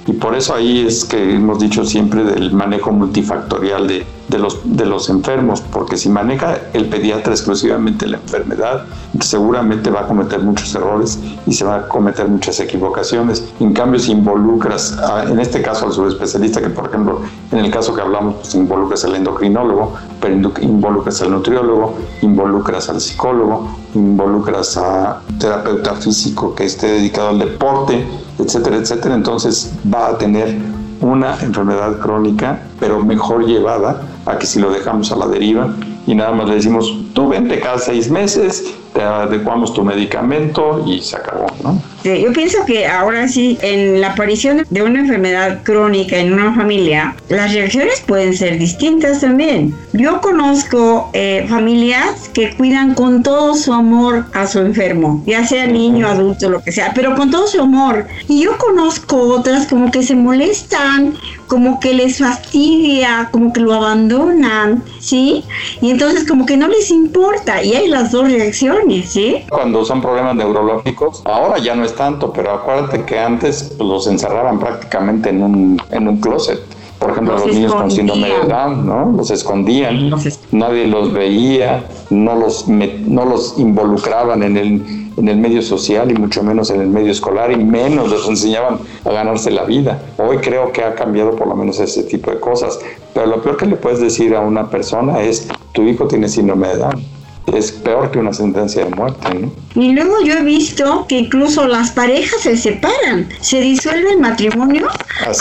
Y 0.05 0.11
por 0.11 0.35
eso 0.35 0.53
ahí 0.53 0.85
es 0.85 1.03
que 1.03 1.33
hemos 1.33 1.57
dicho 1.57 1.83
siempre 1.83 2.23
del 2.23 2.53
manejo 2.53 2.91
multifactorial 2.91 3.87
de, 3.87 4.05
de, 4.27 4.37
los, 4.39 4.59
de 4.63 4.85
los 4.85 5.09
enfermos, 5.09 5.61
porque 5.61 5.97
si 5.97 6.09
maneja 6.09 6.57
el 6.73 6.87
pediatra 6.89 7.33
exclusivamente 7.33 8.07
la 8.07 8.17
enfermedad, 8.17 8.85
seguramente 9.21 9.89
va 9.89 10.01
a 10.01 10.07
cometer 10.07 10.41
muchos 10.41 10.73
errores 10.75 11.19
y 11.45 11.53
se 11.53 11.63
va 11.63 11.75
a 11.75 11.87
cometer 11.87 12.27
muchas 12.27 12.59
equivocaciones. 12.59 13.43
En 13.59 13.73
cambio, 13.73 13.99
si 13.99 14.11
involucras, 14.11 14.97
en 15.29 15.39
este 15.39 15.61
caso 15.61 15.85
al 15.85 15.93
subespecialista, 15.93 16.61
que 16.61 16.69
por 16.69 16.87
ejemplo, 16.87 17.21
en 17.51 17.59
el 17.59 17.71
caso 17.71 17.95
que 17.95 18.01
hablamos, 18.01 18.35
pues 18.35 18.55
involucras 18.55 19.05
al 19.05 19.15
endocrinólogo, 19.15 19.93
pero 20.19 20.35
involucras 20.61 21.21
al 21.21 21.31
nutriólogo, 21.31 21.95
involucras 22.21 22.89
al 22.89 22.99
psicólogo, 22.99 23.67
involucras 23.93 24.77
a 24.77 25.21
terapeuta 25.39 25.95
físico 25.95 26.53
que 26.53 26.65
esté 26.65 26.87
dedicado 26.87 27.29
al 27.29 27.39
deporte, 27.39 28.05
etcétera, 28.39 28.77
etcétera, 28.77 29.15
entonces 29.15 29.71
va 29.91 30.07
a 30.07 30.17
tener 30.17 30.57
una 31.01 31.37
enfermedad 31.41 31.99
crónica, 31.99 32.59
pero 32.79 33.03
mejor 33.03 33.45
llevada 33.45 34.01
a 34.25 34.37
que 34.37 34.45
si 34.45 34.59
lo 34.59 34.71
dejamos 34.71 35.11
a 35.11 35.15
la 35.15 35.27
deriva 35.27 35.73
y 36.05 36.15
nada 36.15 36.31
más 36.31 36.47
le 36.47 36.55
decimos, 36.55 36.91
tú 37.13 37.29
vente 37.29 37.59
cada 37.59 37.77
seis 37.77 38.09
meses, 38.09 38.73
te 38.93 39.01
adecuamos 39.01 39.73
tu 39.73 39.83
medicamento 39.83 40.83
y 40.85 41.01
se 41.01 41.17
acabó, 41.17 41.47
¿no? 41.63 41.81
Yo 42.15 42.33
pienso 42.33 42.65
que 42.65 42.87
ahora 42.87 43.27
sí, 43.27 43.57
en 43.61 44.01
la 44.01 44.11
aparición 44.11 44.65
de 44.69 44.81
una 44.81 44.99
enfermedad 44.99 45.63
crónica 45.63 46.17
en 46.17 46.33
una 46.33 46.53
familia, 46.53 47.15
las 47.29 47.53
reacciones 47.53 48.01
pueden 48.01 48.35
ser 48.35 48.57
distintas 48.57 49.21
también. 49.21 49.75
Yo 49.93 50.21
conozco 50.21 51.09
eh, 51.13 51.45
familias 51.49 52.29
que 52.33 52.55
cuidan 52.55 52.93
con 52.93 53.23
todo 53.23 53.55
su 53.55 53.73
amor 53.73 54.25
a 54.33 54.47
su 54.47 54.59
enfermo, 54.59 55.23
ya 55.25 55.45
sea 55.45 55.67
niño, 55.67 56.07
adulto, 56.07 56.49
lo 56.49 56.61
que 56.61 56.71
sea, 56.71 56.91
pero 56.93 57.15
con 57.15 57.31
todo 57.31 57.47
su 57.47 57.61
amor. 57.61 58.07
Y 58.27 58.43
yo 58.43 58.57
conozco 58.57 59.17
otras 59.17 59.67
como 59.67 59.91
que 59.91 60.03
se 60.03 60.15
molestan, 60.15 61.15
como 61.47 61.79
que 61.79 61.93
les 61.93 62.19
fastidia, 62.19 63.29
como 63.31 63.53
que 63.53 63.61
lo 63.61 63.73
abandonan, 63.73 64.83
¿sí? 64.99 65.43
Y 65.81 65.91
entonces 65.91 66.27
como 66.27 66.45
que 66.45 66.57
no 66.57 66.67
les 66.67 66.91
importa 66.91 67.63
y 67.63 67.73
hay 67.73 67.87
las 67.87 68.11
dos 68.11 68.29
reacciones, 68.29 69.09
¿sí? 69.09 69.45
Cuando 69.49 69.85
son 69.85 70.01
problemas 70.01 70.35
neurológicos, 70.35 71.21
ahora 71.25 71.57
ya 71.57 71.75
no 71.75 71.85
es 71.85 71.95
tanto, 71.97 72.31
pero 72.31 72.51
acuérdate 72.51 73.03
que 73.03 73.19
antes 73.19 73.73
pues, 73.77 73.89
los 73.89 74.07
encerraban 74.07 74.59
prácticamente 74.59 75.29
en 75.29 75.43
un, 75.43 75.81
en 75.91 76.07
un 76.07 76.21
closet. 76.21 76.59
Por 76.99 77.11
ejemplo, 77.11 77.37
los, 77.37 77.53
niños 77.53 77.75
con 77.75 77.91
síndrome 77.91 78.27
de 78.27 78.47
Down, 78.47 78.87
¿no? 78.87 79.11
Los 79.11 79.29
escondían, 79.29 80.11
nadie 80.51 80.87
los 80.87 81.13
veía, 81.13 81.83
no 82.09 82.35
los, 82.35 82.67
no 82.67 83.25
los 83.25 83.59
involucraban 83.59 84.41
en 84.41 84.57
el, 84.57 85.11
en 85.15 85.27
el 85.27 85.37
medio 85.37 85.61
social 85.61 86.09
y 86.09 86.15
mucho 86.15 86.41
menos 86.41 86.71
en 86.71 86.81
el 86.81 86.87
medio 86.87 87.11
escolar 87.11 87.51
y 87.51 87.57
menos 87.57 88.09
les 88.09 88.27
enseñaban 88.27 88.79
a 89.05 89.11
ganarse 89.11 89.51
la 89.51 89.65
vida. 89.65 90.01
Hoy 90.17 90.37
creo 90.37 90.71
que 90.71 90.83
ha 90.83 90.95
cambiado 90.95 91.35
por 91.35 91.47
lo 91.47 91.55
menos 91.55 91.79
ese 91.79 92.01
tipo 92.03 92.31
de 92.31 92.39
cosas, 92.39 92.79
pero 93.13 93.27
lo 93.27 93.43
peor 93.43 93.57
que 93.57 93.67
le 93.67 93.75
puedes 93.75 93.99
decir 93.99 94.35
a 94.35 94.39
una 94.39 94.67
persona 94.67 95.21
es, 95.21 95.47
tu 95.73 95.83
hijo 95.83 96.07
tiene 96.07 96.27
síndrome 96.27 96.69
de 96.69 96.77
Down 96.77 97.16
es 97.53 97.71
peor 97.71 98.11
que 98.11 98.19
una 98.19 98.33
sentencia 98.33 98.83
de 98.83 98.91
muerte. 98.91 99.33
¿no? 99.33 99.51
Y 99.81 99.93
luego 99.93 100.21
yo 100.23 100.33
he 100.33 100.43
visto 100.43 101.05
que 101.07 101.19
incluso 101.19 101.67
las 101.67 101.91
parejas 101.91 102.41
se 102.41 102.57
separan, 102.57 103.29
se 103.39 103.61
disuelve 103.61 104.11
el 104.13 104.19
matrimonio 104.19 104.87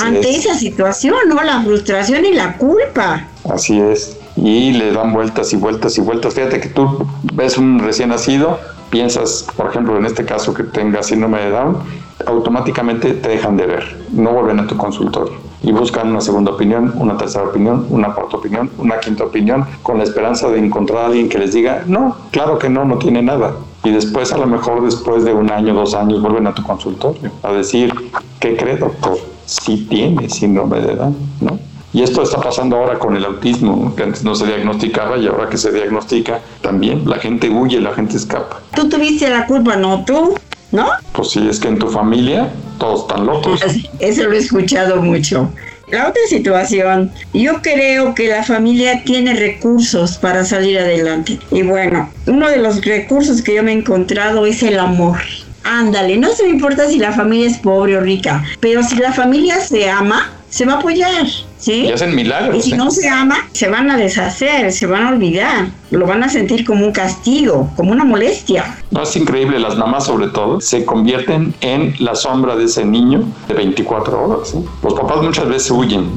ante 0.00 0.36
esa 0.36 0.54
situación, 0.54 1.16
¿no? 1.28 1.42
La 1.42 1.62
frustración 1.62 2.24
y 2.24 2.32
la 2.32 2.56
culpa. 2.56 3.26
Así 3.50 3.80
es. 3.80 4.16
Y 4.36 4.72
le 4.72 4.92
dan 4.92 5.12
vueltas 5.12 5.52
y 5.52 5.56
vueltas 5.56 5.98
y 5.98 6.00
vueltas. 6.00 6.34
Fíjate 6.34 6.60
que 6.60 6.68
tú 6.68 7.06
ves 7.34 7.58
un 7.58 7.80
recién 7.80 8.10
nacido, 8.10 8.60
piensas, 8.90 9.46
por 9.56 9.68
ejemplo, 9.68 9.96
en 9.96 10.06
este 10.06 10.24
caso 10.24 10.54
que 10.54 10.62
tenga 10.62 11.02
síndrome 11.02 11.40
de 11.40 11.50
Down, 11.50 11.78
automáticamente 12.26 13.14
te 13.14 13.28
dejan 13.28 13.56
de 13.56 13.66
ver, 13.66 13.96
no 14.12 14.32
vuelven 14.32 14.60
a 14.60 14.66
tu 14.66 14.76
consultorio 14.76 15.45
y 15.66 15.72
buscan 15.72 16.08
una 16.10 16.20
segunda 16.20 16.52
opinión, 16.52 16.94
una 16.96 17.16
tercera 17.16 17.44
opinión, 17.44 17.86
una 17.90 18.14
cuarta 18.14 18.36
opinión, 18.36 18.70
una 18.78 19.00
quinta 19.00 19.24
opinión, 19.24 19.66
con 19.82 19.98
la 19.98 20.04
esperanza 20.04 20.48
de 20.48 20.60
encontrar 20.60 20.98
a 20.98 21.06
alguien 21.06 21.28
que 21.28 21.38
les 21.38 21.52
diga, 21.52 21.82
no, 21.88 22.16
claro 22.30 22.56
que 22.56 22.70
no, 22.70 22.84
no 22.84 22.98
tiene 22.98 23.20
nada. 23.20 23.52
Y 23.82 23.90
después, 23.90 24.32
a 24.32 24.38
lo 24.38 24.46
mejor 24.46 24.84
después 24.84 25.24
de 25.24 25.34
un 25.34 25.50
año, 25.50 25.74
dos 25.74 25.94
años, 25.94 26.22
vuelven 26.22 26.46
a 26.46 26.54
tu 26.54 26.62
consultorio 26.62 27.32
a 27.42 27.52
decir, 27.52 27.92
¿qué 28.38 28.56
cree, 28.56 28.76
doctor? 28.76 29.18
Sí 29.44 29.88
tiene 29.90 30.28
síndrome 30.28 30.80
de 30.80 30.92
edad, 30.92 31.10
¿no? 31.40 31.58
Y 31.92 32.02
esto 32.02 32.22
está 32.22 32.40
pasando 32.40 32.76
ahora 32.76 32.98
con 32.98 33.16
el 33.16 33.24
autismo, 33.24 33.92
que 33.96 34.04
antes 34.04 34.22
no 34.22 34.36
se 34.36 34.46
diagnosticaba 34.46 35.18
y 35.18 35.26
ahora 35.26 35.48
que 35.48 35.56
se 35.56 35.72
diagnostica, 35.72 36.40
también 36.60 37.08
la 37.08 37.16
gente 37.16 37.50
huye, 37.50 37.80
la 37.80 37.92
gente 37.92 38.16
escapa. 38.16 38.60
Tú 38.74 38.88
tuviste 38.88 39.28
la 39.30 39.46
culpa, 39.46 39.76
¿no? 39.76 40.04
Tú 40.04 40.34
¿no? 40.72 40.88
Pues 41.12 41.30
sí, 41.30 41.46
es 41.48 41.60
que 41.60 41.68
en 41.68 41.78
tu 41.78 41.88
familia 41.88 42.50
todos 42.78 43.02
están 43.02 43.26
locos. 43.26 43.60
Eso 43.98 44.24
lo 44.24 44.32
he 44.32 44.38
escuchado 44.38 45.00
mucho. 45.02 45.50
La 45.90 46.08
otra 46.08 46.22
situación, 46.28 47.12
yo 47.32 47.62
creo 47.62 48.12
que 48.14 48.26
la 48.26 48.42
familia 48.42 49.04
tiene 49.04 49.34
recursos 49.34 50.18
para 50.18 50.44
salir 50.44 50.78
adelante. 50.78 51.38
Y 51.52 51.62
bueno, 51.62 52.10
uno 52.26 52.48
de 52.48 52.56
los 52.56 52.84
recursos 52.84 53.40
que 53.40 53.54
yo 53.54 53.62
me 53.62 53.72
he 53.72 53.76
encontrado 53.76 54.46
es 54.46 54.64
el 54.64 54.80
amor. 54.80 55.18
Ándale, 55.62 56.16
no 56.16 56.32
se 56.32 56.42
me 56.42 56.50
importa 56.50 56.88
si 56.88 56.98
la 56.98 57.12
familia 57.12 57.46
es 57.46 57.58
pobre 57.58 57.96
o 57.96 58.00
rica, 58.00 58.44
pero 58.60 58.82
si 58.82 58.96
la 58.96 59.12
familia 59.12 59.60
se 59.60 59.88
ama, 59.88 60.32
se 60.50 60.64
va 60.64 60.74
a 60.74 60.78
apoyar. 60.78 61.26
¿Sí? 61.58 61.86
Y 61.86 61.92
hacen 61.92 62.14
milagros. 62.14 62.56
Y 62.56 62.62
si 62.62 62.72
¿eh? 62.72 62.76
no 62.76 62.90
se 62.90 63.08
ama, 63.08 63.36
se 63.52 63.68
van 63.68 63.90
a 63.90 63.96
deshacer, 63.96 64.72
se 64.72 64.86
van 64.86 65.04
a 65.04 65.08
olvidar, 65.10 65.68
lo 65.90 66.06
van 66.06 66.22
a 66.22 66.28
sentir 66.28 66.64
como 66.64 66.86
un 66.86 66.92
castigo, 66.92 67.70
como 67.76 67.92
una 67.92 68.04
molestia. 68.04 68.78
No 68.90 69.02
es 69.02 69.16
increíble, 69.16 69.58
las 69.58 69.76
mamás 69.76 70.06
sobre 70.06 70.28
todo 70.28 70.60
se 70.60 70.84
convierten 70.84 71.54
en 71.60 71.94
la 71.98 72.14
sombra 72.14 72.56
de 72.56 72.64
ese 72.64 72.84
niño 72.84 73.24
de 73.48 73.54
24 73.54 74.24
horas. 74.24 74.54
Los 74.82 74.94
papás 74.94 75.22
muchas 75.22 75.48
veces 75.48 75.70
huyen, 75.70 76.10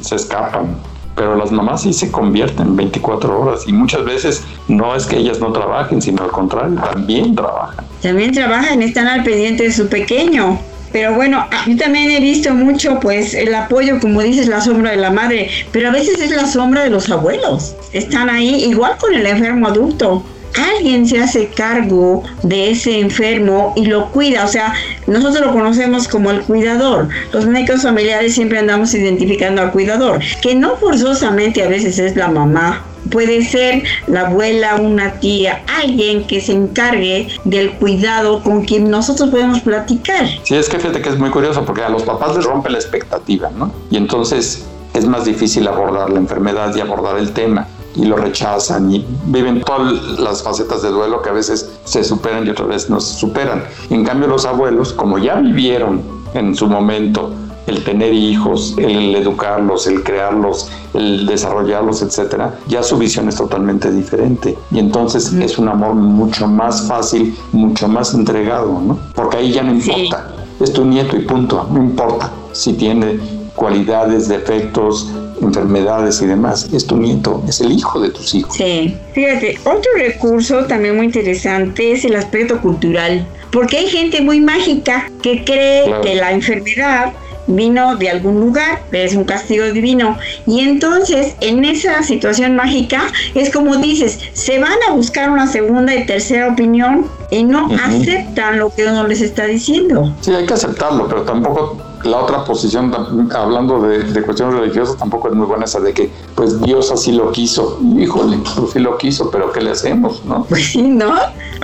se 0.00 0.16
escapan, 0.16 0.76
pero 1.14 1.36
las 1.36 1.52
mamás 1.52 1.82
sí 1.82 1.92
se 1.92 2.10
convierten 2.10 2.74
24 2.76 3.40
horas 3.40 3.64
y 3.66 3.72
muchas 3.72 4.04
veces 4.04 4.42
no 4.68 4.94
es 4.94 5.06
que 5.06 5.16
ellas 5.16 5.40
no 5.40 5.52
trabajen, 5.52 6.00
sino 6.00 6.22
al 6.24 6.30
contrario, 6.30 6.80
también 6.92 7.34
trabajan. 7.34 7.84
También 8.00 8.32
trabajan, 8.32 8.82
están 8.82 9.06
al 9.06 9.22
pendiente 9.22 9.64
de 9.64 9.72
su 9.72 9.88
pequeño. 9.88 10.58
Pero 10.92 11.14
bueno, 11.14 11.48
yo 11.66 11.76
también 11.76 12.10
he 12.10 12.20
visto 12.20 12.52
mucho, 12.54 13.00
pues, 13.00 13.34
el 13.34 13.54
apoyo, 13.54 13.98
como 13.98 14.20
dices, 14.22 14.46
la 14.46 14.60
sombra 14.60 14.90
de 14.90 14.98
la 14.98 15.10
madre, 15.10 15.50
pero 15.72 15.88
a 15.88 15.92
veces 15.92 16.20
es 16.20 16.30
la 16.30 16.46
sombra 16.46 16.84
de 16.84 16.90
los 16.90 17.10
abuelos. 17.10 17.74
Están 17.92 18.28
ahí, 18.28 18.64
igual 18.64 18.96
con 18.98 19.14
el 19.14 19.26
enfermo 19.26 19.68
adulto. 19.68 20.22
Alguien 20.54 21.06
se 21.06 21.20
hace 21.20 21.48
cargo 21.48 22.22
de 22.42 22.70
ese 22.70 23.00
enfermo 23.00 23.72
y 23.76 23.86
lo 23.86 24.10
cuida, 24.10 24.44
o 24.44 24.48
sea, 24.48 24.74
nosotros 25.06 25.46
lo 25.46 25.52
conocemos 25.52 26.08
como 26.08 26.30
el 26.30 26.42
cuidador. 26.42 27.08
Los 27.32 27.46
médicos 27.46 27.82
familiares 27.82 28.34
siempre 28.34 28.58
andamos 28.58 28.94
identificando 28.94 29.62
al 29.62 29.72
cuidador, 29.72 30.20
que 30.42 30.54
no 30.54 30.76
forzosamente 30.76 31.62
a 31.62 31.68
veces 31.68 31.98
es 31.98 32.16
la 32.16 32.28
mamá 32.28 32.84
puede 33.10 33.44
ser 33.44 33.82
la 34.06 34.28
abuela, 34.28 34.76
una 34.76 35.12
tía, 35.14 35.62
alguien 35.66 36.26
que 36.26 36.40
se 36.40 36.52
encargue 36.52 37.28
del 37.44 37.72
cuidado 37.72 38.42
con 38.42 38.64
quien 38.64 38.90
nosotros 38.90 39.30
podemos 39.30 39.60
platicar. 39.60 40.26
Sí, 40.44 40.54
es 40.54 40.68
que 40.68 40.78
fíjate 40.78 41.02
que 41.02 41.08
es 41.08 41.18
muy 41.18 41.30
curioso 41.30 41.64
porque 41.64 41.82
a 41.82 41.88
los 41.88 42.04
papás 42.04 42.36
les 42.36 42.44
rompe 42.44 42.70
la 42.70 42.78
expectativa, 42.78 43.50
¿no? 43.50 43.72
Y 43.90 43.96
entonces 43.96 44.66
es 44.94 45.06
más 45.06 45.24
difícil 45.24 45.66
abordar 45.66 46.10
la 46.10 46.18
enfermedad 46.18 46.74
y 46.76 46.80
abordar 46.80 47.18
el 47.18 47.32
tema 47.32 47.66
y 47.96 48.04
lo 48.04 48.16
rechazan 48.16 48.92
y 48.92 49.06
viven 49.26 49.62
todas 49.62 50.18
las 50.18 50.42
facetas 50.42 50.82
de 50.82 50.90
duelo 50.90 51.22
que 51.22 51.30
a 51.30 51.32
veces 51.32 51.70
se 51.84 52.04
superan 52.04 52.46
y 52.46 52.50
otras 52.50 52.68
veces 52.68 52.90
no 52.90 53.00
se 53.00 53.14
superan. 53.14 53.64
En 53.90 54.04
cambio 54.04 54.28
los 54.28 54.44
abuelos, 54.44 54.92
como 54.92 55.18
ya 55.18 55.36
vivieron 55.36 56.02
en 56.34 56.54
su 56.54 56.66
momento 56.66 57.32
el 57.66 57.84
tener 57.84 58.12
hijos, 58.12 58.74
el 58.78 59.14
educarlos, 59.14 59.86
el 59.86 60.02
crearlos, 60.02 60.68
el 60.94 61.26
desarrollarlos, 61.26 62.02
etcétera, 62.02 62.58
ya 62.66 62.82
su 62.82 62.98
visión 62.98 63.28
es 63.28 63.36
totalmente 63.36 63.90
diferente. 63.90 64.58
Y 64.70 64.78
entonces 64.78 65.32
es 65.32 65.58
un 65.58 65.68
amor 65.68 65.94
mucho 65.94 66.48
más 66.48 66.88
fácil, 66.88 67.36
mucho 67.52 67.86
más 67.88 68.14
entregado, 68.14 68.80
¿no? 68.80 68.98
Porque 69.14 69.36
ahí 69.36 69.52
ya 69.52 69.62
no 69.62 69.72
importa. 69.72 70.28
Es 70.60 70.72
tu 70.72 70.84
nieto 70.84 71.16
y 71.16 71.20
punto, 71.20 71.68
no 71.72 71.82
importa 71.82 72.30
si 72.52 72.74
tiene 72.74 73.18
cualidades, 73.54 74.28
defectos, 74.28 75.10
enfermedades 75.46 76.20
y 76.22 76.26
demás. 76.26 76.68
Es 76.72 76.86
tu 76.86 76.96
nieto, 76.96 77.42
es 77.48 77.60
el 77.60 77.72
hijo 77.72 78.00
de 78.00 78.10
tus 78.10 78.34
hijos. 78.34 78.56
Sí, 78.56 78.96
fíjate, 79.12 79.58
otro 79.64 79.90
recurso 79.96 80.64
también 80.66 80.96
muy 80.96 81.06
interesante 81.06 81.92
es 81.92 82.04
el 82.04 82.16
aspecto 82.16 82.60
cultural, 82.60 83.26
porque 83.50 83.78
hay 83.78 83.88
gente 83.88 84.20
muy 84.20 84.40
mágica 84.40 85.10
que 85.22 85.44
cree 85.44 85.92
que 86.02 86.14
la 86.14 86.32
enfermedad 86.32 87.12
vino 87.46 87.96
de 87.96 88.08
algún 88.08 88.40
lugar, 88.40 88.82
es 88.92 89.14
un 89.14 89.24
castigo 89.24 89.64
divino. 89.66 90.16
Y 90.46 90.60
entonces, 90.60 91.34
en 91.40 91.64
esa 91.64 92.02
situación 92.02 92.56
mágica, 92.56 93.02
es 93.34 93.50
como 93.50 93.76
dices, 93.76 94.18
se 94.32 94.58
van 94.58 94.78
a 94.88 94.92
buscar 94.92 95.30
una 95.30 95.46
segunda 95.46 95.94
y 95.94 96.06
tercera 96.06 96.48
opinión 96.48 97.06
y 97.30 97.44
no 97.44 97.68
aceptan 97.84 98.58
lo 98.58 98.74
que 98.74 98.86
uno 98.86 99.06
les 99.06 99.20
está 99.20 99.46
diciendo. 99.46 100.14
Sí, 100.20 100.32
hay 100.32 100.46
que 100.46 100.54
aceptarlo, 100.54 101.08
pero 101.08 101.22
tampoco 101.22 101.91
la 102.04 102.18
otra 102.18 102.44
posición, 102.44 102.92
hablando 103.34 103.80
de, 103.82 104.22
cuestiones 104.22 104.56
religiosas, 104.56 104.96
tampoco 104.96 105.28
es 105.28 105.34
muy 105.34 105.46
buena 105.46 105.64
esa 105.64 105.80
de 105.80 105.92
que, 105.92 106.10
pues 106.34 106.60
Dios 106.62 106.90
así 106.90 107.12
lo 107.12 107.32
quiso. 107.32 107.80
Híjole, 107.96 108.38
pues 108.56 108.72
sí 108.72 108.78
lo 108.78 108.98
quiso, 108.98 109.30
pero 109.30 109.52
¿qué 109.52 109.60
le 109.60 109.70
hacemos, 109.70 110.24
no? 110.24 110.44
Pues 110.44 110.66
sí, 110.72 110.82
¿no? 110.82 111.14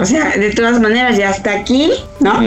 O 0.01 0.05
sea, 0.05 0.37
de 0.37 0.51
todas 0.51 0.81
maneras, 0.81 1.17
ya 1.17 1.31
está 1.31 1.53
aquí, 1.53 1.91
¿no? 2.21 2.41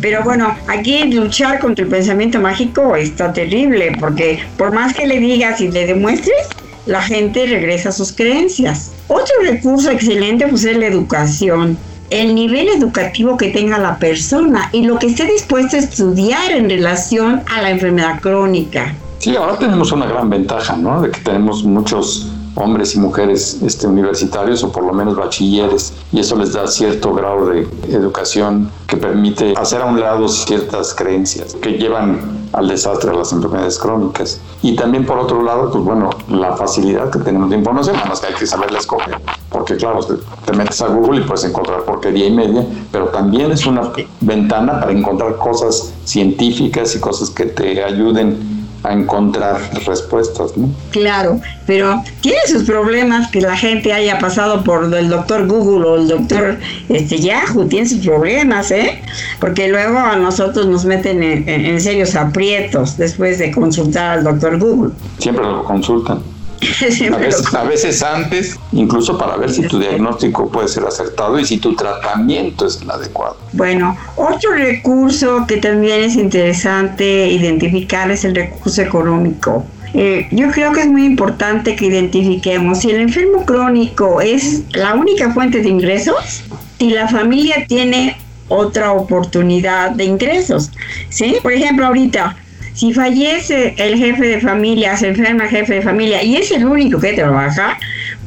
Pero 0.00 0.22
bueno, 0.24 0.54
aquí 0.68 1.04
luchar 1.04 1.58
contra 1.58 1.84
el 1.84 1.90
pensamiento 1.90 2.40
mágico 2.40 2.96
está 2.96 3.32
terrible, 3.32 3.96
porque 4.00 4.40
por 4.56 4.72
más 4.72 4.94
que 4.94 5.06
le 5.06 5.18
digas 5.18 5.60
y 5.60 5.68
le 5.68 5.86
demuestres, 5.86 6.48
la 6.86 7.02
gente 7.02 7.46
regresa 7.46 7.90
a 7.90 7.92
sus 7.92 8.12
creencias. 8.12 8.92
Otro 9.08 9.34
recurso 9.42 9.90
excelente 9.90 10.46
pues 10.48 10.64
es 10.64 10.76
la 10.76 10.86
educación 10.86 11.76
el 12.10 12.34
nivel 12.34 12.68
educativo 12.68 13.36
que 13.36 13.50
tenga 13.50 13.78
la 13.78 13.98
persona 13.98 14.68
y 14.72 14.82
lo 14.82 14.98
que 14.98 15.08
esté 15.08 15.26
dispuesto 15.26 15.76
a 15.76 15.80
estudiar 15.80 16.52
en 16.52 16.68
relación 16.68 17.42
a 17.52 17.62
la 17.62 17.70
enfermedad 17.70 18.20
crónica. 18.20 18.94
Sí, 19.18 19.34
ahora 19.34 19.58
tenemos 19.58 19.90
una 19.92 20.06
gran 20.06 20.30
ventaja, 20.30 20.76
¿no? 20.76 21.00
De 21.00 21.10
que 21.10 21.20
tenemos 21.20 21.64
muchos 21.64 22.30
hombres 22.56 22.94
y 22.94 22.98
mujeres 22.98 23.58
este, 23.62 23.86
universitarios 23.86 24.64
o 24.64 24.72
por 24.72 24.84
lo 24.84 24.92
menos 24.92 25.16
bachilleres 25.16 25.92
y 26.12 26.20
eso 26.20 26.36
les 26.36 26.52
da 26.52 26.66
cierto 26.66 27.14
grado 27.14 27.46
de 27.46 27.68
educación 27.90 28.70
que 28.86 28.96
permite 28.96 29.54
hacer 29.56 29.82
a 29.82 29.86
un 29.86 30.00
lado 30.00 30.26
ciertas 30.28 30.94
creencias 30.94 31.54
que 31.54 31.72
llevan 31.72 32.48
al 32.52 32.68
desastre 32.68 33.10
de 33.10 33.18
las 33.18 33.32
enfermedades 33.32 33.78
crónicas. 33.78 34.40
Y 34.62 34.74
también 34.76 35.04
por 35.04 35.18
otro 35.18 35.42
lado, 35.42 35.70
pues 35.70 35.84
bueno, 35.84 36.10
la 36.28 36.56
facilidad 36.56 37.10
que 37.10 37.18
tenemos 37.18 37.50
de 37.50 37.56
información, 37.56 37.96
más 38.08 38.20
que 38.20 38.28
hay 38.28 38.34
que 38.34 38.46
saberla 38.46 38.78
escoger, 38.78 39.18
porque 39.50 39.76
claro, 39.76 40.00
te 40.44 40.52
metes 40.54 40.80
a 40.80 40.88
Google 40.88 41.20
y 41.20 41.24
puedes 41.24 41.44
encontrar 41.44 41.82
porquería 41.84 42.26
y 42.26 42.32
media, 42.32 42.64
pero 42.90 43.06
también 43.08 43.50
es 43.50 43.66
una 43.66 43.92
ventana 44.20 44.80
para 44.80 44.92
encontrar 44.92 45.36
cosas 45.36 45.92
científicas 46.04 46.94
y 46.96 47.00
cosas 47.00 47.28
que 47.30 47.44
te 47.44 47.84
ayuden 47.84 48.55
a 48.86 48.92
encontrar 48.92 49.60
respuestas, 49.86 50.56
¿no? 50.56 50.70
Claro, 50.90 51.40
pero 51.66 52.02
tiene 52.20 52.38
sus 52.46 52.64
problemas 52.64 53.30
que 53.30 53.40
la 53.40 53.56
gente 53.56 53.92
haya 53.92 54.18
pasado 54.18 54.62
por 54.62 54.92
el 54.94 55.08
doctor 55.08 55.46
Google 55.46 55.86
o 55.86 55.96
el 55.96 56.08
doctor 56.08 56.58
este, 56.88 57.18
Yahoo, 57.18 57.66
tiene 57.66 57.88
sus 57.88 58.04
problemas, 58.04 58.70
¿eh? 58.70 59.02
Porque 59.40 59.68
luego 59.68 59.98
a 59.98 60.16
nosotros 60.16 60.66
nos 60.66 60.84
meten 60.84 61.22
en 61.22 61.80
serios 61.80 62.14
aprietos 62.14 62.96
después 62.96 63.38
de 63.38 63.50
consultar 63.50 64.18
al 64.18 64.24
doctor 64.24 64.58
Google. 64.58 64.92
Siempre 65.18 65.44
lo 65.44 65.64
consultan. 65.64 66.35
a, 67.54 67.64
veces, 67.64 68.02
antes, 68.02 68.58
incluso 68.72 69.18
para 69.18 69.36
ver 69.36 69.52
si 69.52 69.62
tu 69.62 69.78
diagnóstico 69.78 70.48
puede 70.48 70.68
ser 70.68 70.84
acertado 70.84 71.38
y 71.38 71.44
si 71.44 71.58
tu 71.58 71.74
tratamiento 71.74 72.66
es 72.66 72.80
el 72.82 72.90
adecuado. 72.90 73.36
Bueno, 73.52 73.96
otro 74.16 74.52
recurso 74.52 75.44
que 75.46 75.58
también 75.58 76.02
es 76.02 76.16
interesante 76.16 77.28
identificar 77.28 78.10
es 78.10 78.24
el 78.24 78.34
recurso 78.34 78.82
económico. 78.82 79.64
Eh, 79.94 80.28
yo 80.30 80.50
creo 80.50 80.72
que 80.72 80.80
es 80.80 80.88
muy 80.88 81.06
importante 81.06 81.76
que 81.76 81.86
identifiquemos 81.86 82.80
si 82.80 82.90
el 82.90 83.00
enfermo 83.00 83.44
crónico 83.46 84.20
es 84.20 84.62
la 84.72 84.94
única 84.94 85.32
fuente 85.32 85.62
de 85.62 85.68
ingresos, 85.68 86.42
si 86.78 86.90
la 86.90 87.08
familia 87.08 87.64
tiene 87.66 88.16
otra 88.48 88.92
oportunidad 88.92 89.92
de 89.92 90.04
ingresos. 90.04 90.70
¿sí? 91.08 91.36
Por 91.42 91.52
ejemplo, 91.52 91.86
ahorita 91.86 92.36
si 92.76 92.92
fallece 92.92 93.74
el 93.78 93.96
jefe 93.96 94.26
de 94.26 94.40
familia, 94.40 94.96
se 94.98 95.08
enferma 95.08 95.44
el 95.44 95.50
jefe 95.50 95.74
de 95.74 95.82
familia 95.82 96.22
y 96.22 96.36
es 96.36 96.50
el 96.50 96.66
único 96.66 97.00
que 97.00 97.14
trabaja, 97.14 97.78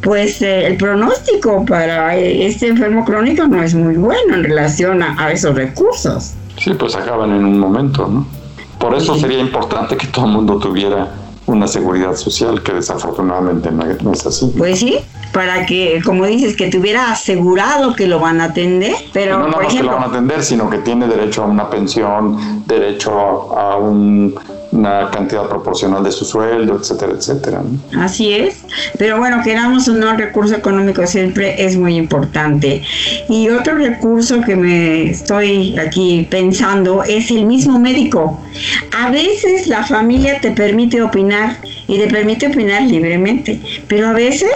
pues 0.02 0.42
eh, 0.42 0.66
el 0.66 0.76
pronóstico 0.76 1.64
para 1.66 2.16
este 2.18 2.68
enfermo 2.68 3.06
crónico 3.06 3.48
no 3.48 3.62
es 3.62 3.76
muy 3.76 3.96
bueno 3.96 4.34
en 4.34 4.44
relación 4.44 5.04
a, 5.04 5.32
esos 5.32 5.54
recursos. 5.54 6.34
Sí, 6.58 6.74
pues 6.74 6.96
acaban 6.96 7.32
en 7.32 7.46
un 7.46 7.60
momento, 7.60 8.08
¿no? 8.08 8.26
Por 8.80 8.96
eso 8.96 9.16
sería 9.20 9.40
importante 9.40 9.96
que 9.96 10.08
todo 10.08 10.26
el 10.26 10.32
mundo 10.32 10.58
tuviera 10.58 11.14
una 11.46 11.68
seguridad 11.68 12.16
social 12.16 12.64
que 12.64 12.74
desafortunadamente 12.74 13.70
no 13.72 14.14
es 14.14 14.26
así. 14.26 14.52
Pues 14.58 14.80
sí, 14.80 15.00
para 15.32 15.66
que, 15.66 16.02
como 16.04 16.26
dices, 16.26 16.56
que 16.56 16.70
tuviera 16.70 17.12
asegurado 17.12 17.96
que 17.96 18.08
lo 18.08 18.20
van 18.20 18.42
a 18.42 18.46
atender, 18.46 18.96
pero 19.14 19.40
no, 19.40 19.48
no, 19.48 19.68
que 19.68 19.84
lo 19.84 19.94
van 19.94 20.04
a 20.04 20.08
atender, 20.08 20.44
sino 20.44 20.70
que 20.70 20.80
tiene 20.80 21.08
derecho 21.08 21.44
a 21.44 21.48
una 21.48 21.70
pensión, 21.70 22.64
derecho 22.66 23.12
a 23.58 23.78
un 23.78 24.36
una 24.80 25.10
cantidad 25.12 25.48
proporcional 25.48 26.04
de 26.04 26.12
su 26.12 26.26
sueldo, 26.26 26.78
etcétera, 26.78 27.14
etcétera. 27.18 27.62
Así 27.98 28.34
es, 28.34 28.64
pero 28.98 29.18
bueno, 29.18 29.42
queramos 29.44 29.88
o 29.88 29.94
no, 29.94 30.12
el 30.12 30.18
recurso 30.18 30.56
económico 30.56 31.06
siempre 31.06 31.64
es 31.64 31.78
muy 31.78 31.96
importante. 31.96 32.82
Y 33.28 33.50
otro 33.50 33.76
recurso 33.76 34.42
que 34.42 34.56
me 34.56 35.10
estoy 35.10 35.78
aquí 35.78 36.28
pensando 36.30 37.04
es 37.04 37.30
el 37.32 37.46
mismo 37.46 37.80
médico. 37.80 38.40
A 38.98 39.10
veces 39.12 39.68
la 39.68 39.84
familia 39.84 40.40
te 40.42 40.52
permite 40.52 41.02
opinar 41.02 41.58
y 41.88 41.98
te 41.98 42.08
permite 42.08 42.48
opinar 42.48 42.84
libremente, 42.84 43.60
pero 43.88 44.10
a 44.10 44.14
veces 44.14 44.52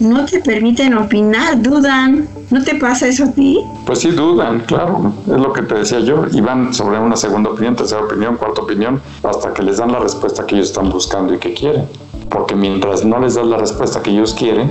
no 0.00 0.24
te 0.24 0.40
permiten 0.40 0.94
opinar, 0.96 1.60
dudan. 1.60 2.28
¿No 2.48 2.62
te 2.62 2.76
pasa 2.76 3.08
eso 3.08 3.24
a 3.24 3.32
ti? 3.32 3.58
Pues 3.86 3.98
sí, 3.98 4.10
dudan, 4.12 4.60
claro. 4.60 5.12
Es 5.26 5.40
lo 5.40 5.52
que 5.52 5.62
te 5.62 5.74
decía 5.74 5.98
yo. 5.98 6.26
Y 6.30 6.40
van 6.40 6.72
sobre 6.72 6.96
una 7.00 7.16
segunda 7.16 7.50
opinión, 7.50 7.74
tercera 7.74 8.02
opinión, 8.02 8.36
cuarta 8.36 8.60
opinión, 8.62 9.02
hasta 9.24 9.52
que 9.52 9.64
les 9.66 9.78
dan 9.78 9.90
la 9.90 9.98
respuesta 9.98 10.46
que 10.46 10.54
ellos 10.54 10.68
están 10.68 10.90
buscando 10.90 11.34
y 11.34 11.38
que 11.38 11.52
quieren. 11.52 11.86
Porque 12.30 12.54
mientras 12.54 13.04
no 13.04 13.18
les 13.18 13.34
das 13.34 13.46
la 13.46 13.56
respuesta 13.56 14.00
que 14.00 14.10
ellos 14.10 14.32
quieren, 14.32 14.70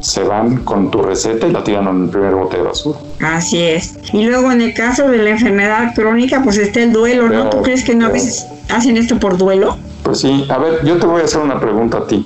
se 0.00 0.22
van 0.22 0.58
con 0.64 0.92
tu 0.92 1.02
receta 1.02 1.48
y 1.48 1.52
la 1.52 1.64
tiran 1.64 1.88
en 1.88 2.04
el 2.04 2.10
primer 2.10 2.36
bote 2.36 2.56
de 2.56 2.62
basura. 2.62 2.98
Así 3.20 3.60
es. 3.60 3.98
Y 4.12 4.22
luego 4.24 4.52
en 4.52 4.60
el 4.60 4.74
caso 4.74 5.08
de 5.08 5.18
la 5.18 5.30
enfermedad 5.30 5.92
crónica, 5.96 6.40
pues 6.44 6.56
está 6.56 6.80
el 6.80 6.92
duelo, 6.92 7.28
¿no? 7.28 7.50
¿Tú 7.50 7.62
crees 7.62 7.82
que 7.82 7.96
no 7.96 8.06
a 8.06 8.10
veces 8.10 8.46
hacen 8.68 8.96
esto 8.96 9.18
por 9.18 9.36
duelo? 9.36 9.76
Pues 10.04 10.20
sí. 10.20 10.46
A 10.48 10.58
ver, 10.58 10.84
yo 10.84 10.98
te 10.98 11.06
voy 11.06 11.22
a 11.22 11.24
hacer 11.24 11.40
una 11.40 11.58
pregunta 11.58 11.98
a 11.98 12.06
ti. 12.06 12.24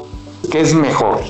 ¿Qué 0.50 0.60
es 0.60 0.74
mejor? 0.74 1.20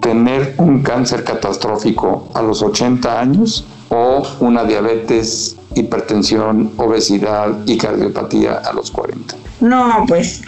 ¿Tener 0.00 0.54
un 0.58 0.82
cáncer 0.82 1.24
catastrófico 1.24 2.28
a 2.34 2.42
los 2.42 2.62
80 2.62 3.20
años 3.20 3.64
o 3.88 4.22
una 4.40 4.64
diabetes, 4.64 5.56
hipertensión, 5.74 6.72
obesidad 6.76 7.56
y 7.64 7.78
cardiopatía 7.78 8.56
a 8.58 8.74
los 8.74 8.90
40? 8.90 9.49
No, 9.60 10.04
pues 10.08 10.42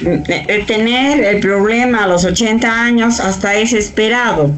tener 0.67 1.25
el 1.25 1.41
problema 1.41 2.05
a 2.05 2.07
los 2.09 2.25
80 2.25 2.83
años 2.83 3.21
hasta 3.21 3.55
es 3.57 3.73
esperado. 3.73 4.51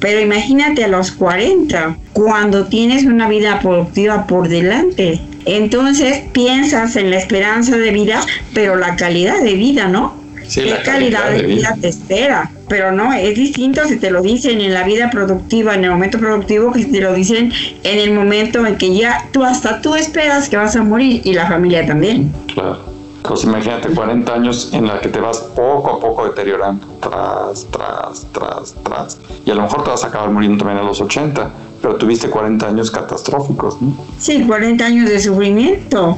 Pero 0.00 0.20
imagínate 0.20 0.84
a 0.84 0.88
los 0.88 1.10
40, 1.12 1.96
cuando 2.12 2.66
tienes 2.66 3.04
una 3.04 3.28
vida 3.28 3.58
productiva 3.60 4.26
por 4.26 4.48
delante. 4.48 5.20
Entonces 5.44 6.22
piensas 6.32 6.96
en 6.96 7.10
la 7.10 7.16
esperanza 7.16 7.76
de 7.76 7.90
vida, 7.90 8.20
pero 8.54 8.76
la 8.76 8.96
calidad 8.96 9.42
de 9.42 9.54
vida, 9.54 9.88
¿no? 9.88 10.16
Sí, 10.46 10.62
¿Qué 10.62 10.76
calidad, 10.82 11.30
de 11.30 11.42
vida 11.42 11.76
te 11.80 11.88
espera? 11.88 12.50
Pero 12.68 12.92
no, 12.92 13.12
es 13.12 13.34
distinto 13.36 13.86
si 13.86 13.96
te 13.96 14.10
lo 14.10 14.22
dicen 14.22 14.60
en 14.60 14.72
la 14.72 14.82
vida 14.82 15.10
productiva, 15.10 15.74
en 15.74 15.84
el 15.84 15.90
momento 15.90 16.18
productivo, 16.18 16.72
que 16.72 16.84
si 16.84 16.92
te 16.92 17.00
lo 17.00 17.12
dicen 17.12 17.52
en 17.82 17.98
el 17.98 18.12
momento 18.12 18.64
en 18.64 18.76
que 18.76 18.94
ya 18.94 19.26
tú 19.32 19.44
hasta 19.44 19.82
tú 19.82 19.94
esperas 19.94 20.48
que 20.48 20.56
vas 20.56 20.74
a 20.76 20.82
morir 20.82 21.20
y 21.24 21.34
la 21.34 21.46
familia 21.46 21.86
también. 21.86 22.32
Claro. 22.52 22.97
Pues 23.22 23.44
imagínate 23.44 23.88
40 23.88 24.32
años 24.32 24.70
en 24.72 24.86
la 24.86 25.00
que 25.00 25.08
te 25.08 25.20
vas 25.20 25.38
poco 25.38 25.90
a 25.90 26.00
poco 26.00 26.24
deteriorando, 26.24 26.86
tras, 27.00 27.66
tras, 27.70 28.26
tras, 28.32 28.74
tras. 28.82 29.18
Y 29.44 29.50
a 29.50 29.54
lo 29.54 29.62
mejor 29.62 29.84
te 29.84 29.90
vas 29.90 30.04
a 30.04 30.08
acabar 30.08 30.30
muriendo 30.30 30.58
también 30.58 30.78
a 30.78 30.86
los 30.86 31.00
80, 31.00 31.50
pero 31.82 31.96
tuviste 31.96 32.30
40 32.30 32.66
años 32.66 32.90
catastróficos, 32.90 33.80
¿no? 33.82 33.92
Sí, 34.18 34.44
40 34.46 34.84
años 34.84 35.10
de 35.10 35.20
sufrimiento. 35.20 36.16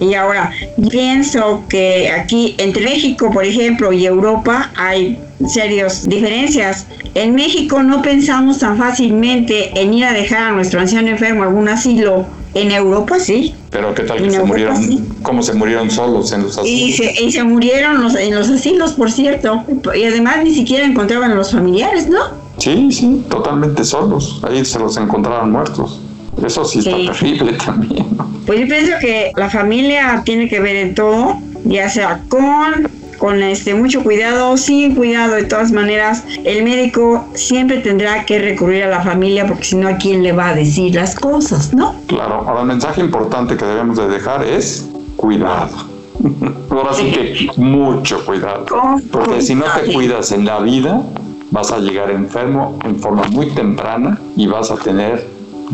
Y 0.00 0.14
ahora, 0.14 0.52
pienso 0.90 1.64
que 1.68 2.10
aquí 2.10 2.54
entre 2.58 2.84
México, 2.84 3.30
por 3.30 3.44
ejemplo, 3.44 3.92
y 3.92 4.04
Europa 4.06 4.70
hay 4.76 5.18
serias 5.48 6.06
diferencias. 6.08 6.86
En 7.14 7.34
México 7.34 7.82
no 7.82 8.02
pensamos 8.02 8.58
tan 8.58 8.76
fácilmente 8.76 9.78
en 9.80 9.94
ir 9.94 10.04
a 10.04 10.12
dejar 10.12 10.50
a 10.50 10.52
nuestro 10.52 10.80
anciano 10.80 11.08
enfermo 11.08 11.42
a 11.42 11.46
algún 11.46 11.68
asilo 11.68 12.26
en 12.56 12.70
Europa 12.70 13.18
sí. 13.20 13.54
Pero 13.70 13.94
qué 13.94 14.04
tal 14.04 14.22
que 14.22 14.30
se 14.30 14.42
murieron, 14.42 15.06
cómo 15.22 15.42
se 15.42 15.52
murieron 15.52 15.90
solos 15.90 16.32
en 16.32 16.42
los 16.42 16.56
asilos. 16.56 16.68
Y 16.68 16.92
se, 16.92 17.24
y 17.24 17.30
se 17.30 17.44
murieron 17.44 18.02
los, 18.02 18.14
en 18.14 18.34
los 18.34 18.48
asilos, 18.48 18.94
por 18.94 19.12
cierto. 19.12 19.62
Y 19.94 20.04
además 20.04 20.38
ni 20.42 20.54
siquiera 20.54 20.86
encontraban 20.86 21.30
a 21.30 21.34
los 21.34 21.52
familiares, 21.52 22.08
¿no? 22.08 22.18
Sí, 22.56 22.90
sí, 22.90 23.24
totalmente 23.28 23.84
solos. 23.84 24.40
Ahí 24.42 24.64
se 24.64 24.78
los 24.78 24.96
encontraron 24.96 25.52
muertos. 25.52 26.00
Eso 26.44 26.64
sí, 26.64 26.78
está 26.78 26.96
terrible 27.12 27.52
también. 27.64 28.06
Pues 28.46 28.60
yo 28.60 28.66
pienso 28.66 28.92
que 29.00 29.32
la 29.36 29.50
familia 29.50 30.22
tiene 30.24 30.48
que 30.48 30.60
ver 30.60 30.76
en 30.76 30.94
todo, 30.94 31.36
ya 31.64 31.90
sea 31.90 32.22
con 32.28 32.88
con 33.26 33.42
este 33.42 33.74
mucho 33.74 34.04
cuidado, 34.04 34.56
sin 34.56 34.94
cuidado 34.94 35.34
de 35.34 35.42
todas 35.42 35.72
maneras, 35.72 36.22
el 36.44 36.62
médico 36.62 37.26
siempre 37.34 37.78
tendrá 37.78 38.24
que 38.24 38.38
recurrir 38.38 38.84
a 38.84 38.86
la 38.86 39.02
familia 39.02 39.48
porque 39.48 39.64
si 39.64 39.74
no 39.74 39.88
a 39.88 39.96
quién 39.96 40.22
le 40.22 40.30
va 40.30 40.50
a 40.50 40.54
decir 40.54 40.94
las 40.94 41.16
cosas, 41.16 41.74
¿no? 41.74 41.96
Claro, 42.06 42.44
ahora 42.46 42.60
el 42.60 42.68
mensaje 42.68 43.00
importante 43.00 43.56
que 43.56 43.64
debemos 43.64 43.96
de 43.96 44.06
dejar 44.06 44.44
es 44.44 44.88
cuidado. 45.16 45.76
Ahora 46.70 46.92
sí 46.94 47.10
que 47.10 47.48
mucho 47.60 48.24
cuidado. 48.24 48.64
Porque 49.10 49.42
si 49.42 49.56
no 49.56 49.64
te 49.64 49.92
cuidas 49.92 50.30
en 50.30 50.44
la 50.44 50.60
vida, 50.60 51.02
vas 51.50 51.72
a 51.72 51.78
llegar 51.78 52.12
enfermo 52.12 52.78
en 52.84 52.94
forma 53.00 53.24
muy 53.24 53.46
temprana 53.50 54.20
y 54.36 54.46
vas 54.46 54.70
a 54.70 54.76
tener 54.76 55.26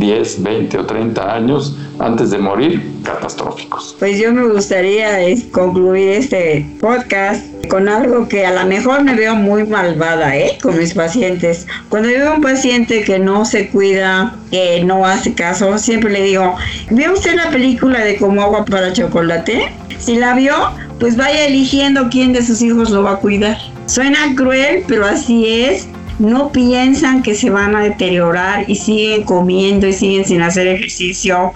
10, 0.03 0.43
20 0.43 0.79
o 0.79 0.85
30 0.85 1.35
años 1.35 1.77
antes 2.01 2.31
de 2.31 2.39
morir 2.39 2.83
catastróficos. 3.05 3.95
Pues 4.01 4.19
yo 4.19 4.33
me 4.33 4.43
gustaría 4.49 5.19
concluir 5.53 6.09
este 6.09 6.67
podcast 6.81 7.47
con 7.69 7.89
algo 7.89 8.27
que 8.27 8.45
a 8.45 8.53
lo 8.53 8.69
mejor 8.69 9.05
me 9.05 9.15
veo 9.15 9.37
muy 9.37 9.65
malvada, 9.65 10.37
¿eh? 10.37 10.59
Con 10.61 10.77
mis 10.77 10.93
pacientes. 10.95 11.69
Cuando 11.89 12.09
veo 12.09 12.35
un 12.35 12.41
paciente 12.41 13.05
que 13.05 13.21
no 13.21 13.45
se 13.45 13.69
cuida, 13.69 14.35
que 14.51 14.83
no 14.83 15.07
hace 15.07 15.35
caso, 15.35 15.79
siempre 15.79 16.11
le 16.11 16.25
digo, 16.25 16.57
¿vio 16.91 17.13
usted 17.13 17.37
la 17.37 17.51
película 17.51 18.01
de 18.05 18.17
Como 18.17 18.43
agua 18.43 18.65
para 18.65 18.93
chocolate? 18.93 19.71
Si 19.99 20.17
la 20.17 20.35
vio, 20.35 20.55
pues 20.99 21.17
vaya 21.17 21.47
eligiendo 21.47 22.09
quién 22.11 22.33
de 22.33 22.45
sus 22.45 22.61
hijos 22.61 22.91
lo 22.91 23.05
va 23.05 23.13
a 23.13 23.17
cuidar. 23.19 23.57
Suena 23.87 24.35
cruel, 24.35 24.83
pero 24.89 25.07
así 25.07 25.47
es 25.47 25.87
no 26.19 26.51
piensan 26.53 27.23
que 27.23 27.35
se 27.35 27.51
van 27.51 27.75
a 27.75 27.81
deteriorar 27.81 28.65
y 28.69 28.77
siguen 28.77 29.23
comiendo 29.23 29.87
y 29.87 29.93
siguen 29.93 30.25
sin 30.25 30.43
hacer 30.43 30.67
ejercicio, 30.67 31.53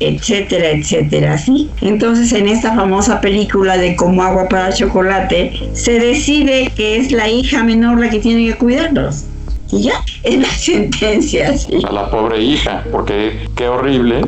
etcétera, 0.00 0.70
etcétera, 0.70 1.38
¿sí? 1.38 1.70
Entonces 1.80 2.32
en 2.32 2.48
esta 2.48 2.74
famosa 2.74 3.20
película 3.20 3.76
de 3.76 3.96
Como 3.96 4.22
agua 4.22 4.48
para 4.48 4.72
chocolate, 4.72 5.52
se 5.72 5.98
decide 5.98 6.72
que 6.76 6.96
es 6.96 7.12
la 7.12 7.28
hija 7.28 7.62
menor 7.62 8.00
la 8.00 8.10
que 8.10 8.18
tiene 8.18 8.46
que 8.46 8.54
cuidarlos. 8.56 9.24
Y 9.70 9.82
ya, 9.84 10.04
es 10.22 10.38
la 10.38 10.48
sentencia. 10.48 11.56
¿sí? 11.56 11.82
A 11.86 11.92
la 11.92 12.10
pobre 12.10 12.40
hija, 12.40 12.84
porque 12.92 13.48
qué 13.56 13.68
horrible 13.68 14.22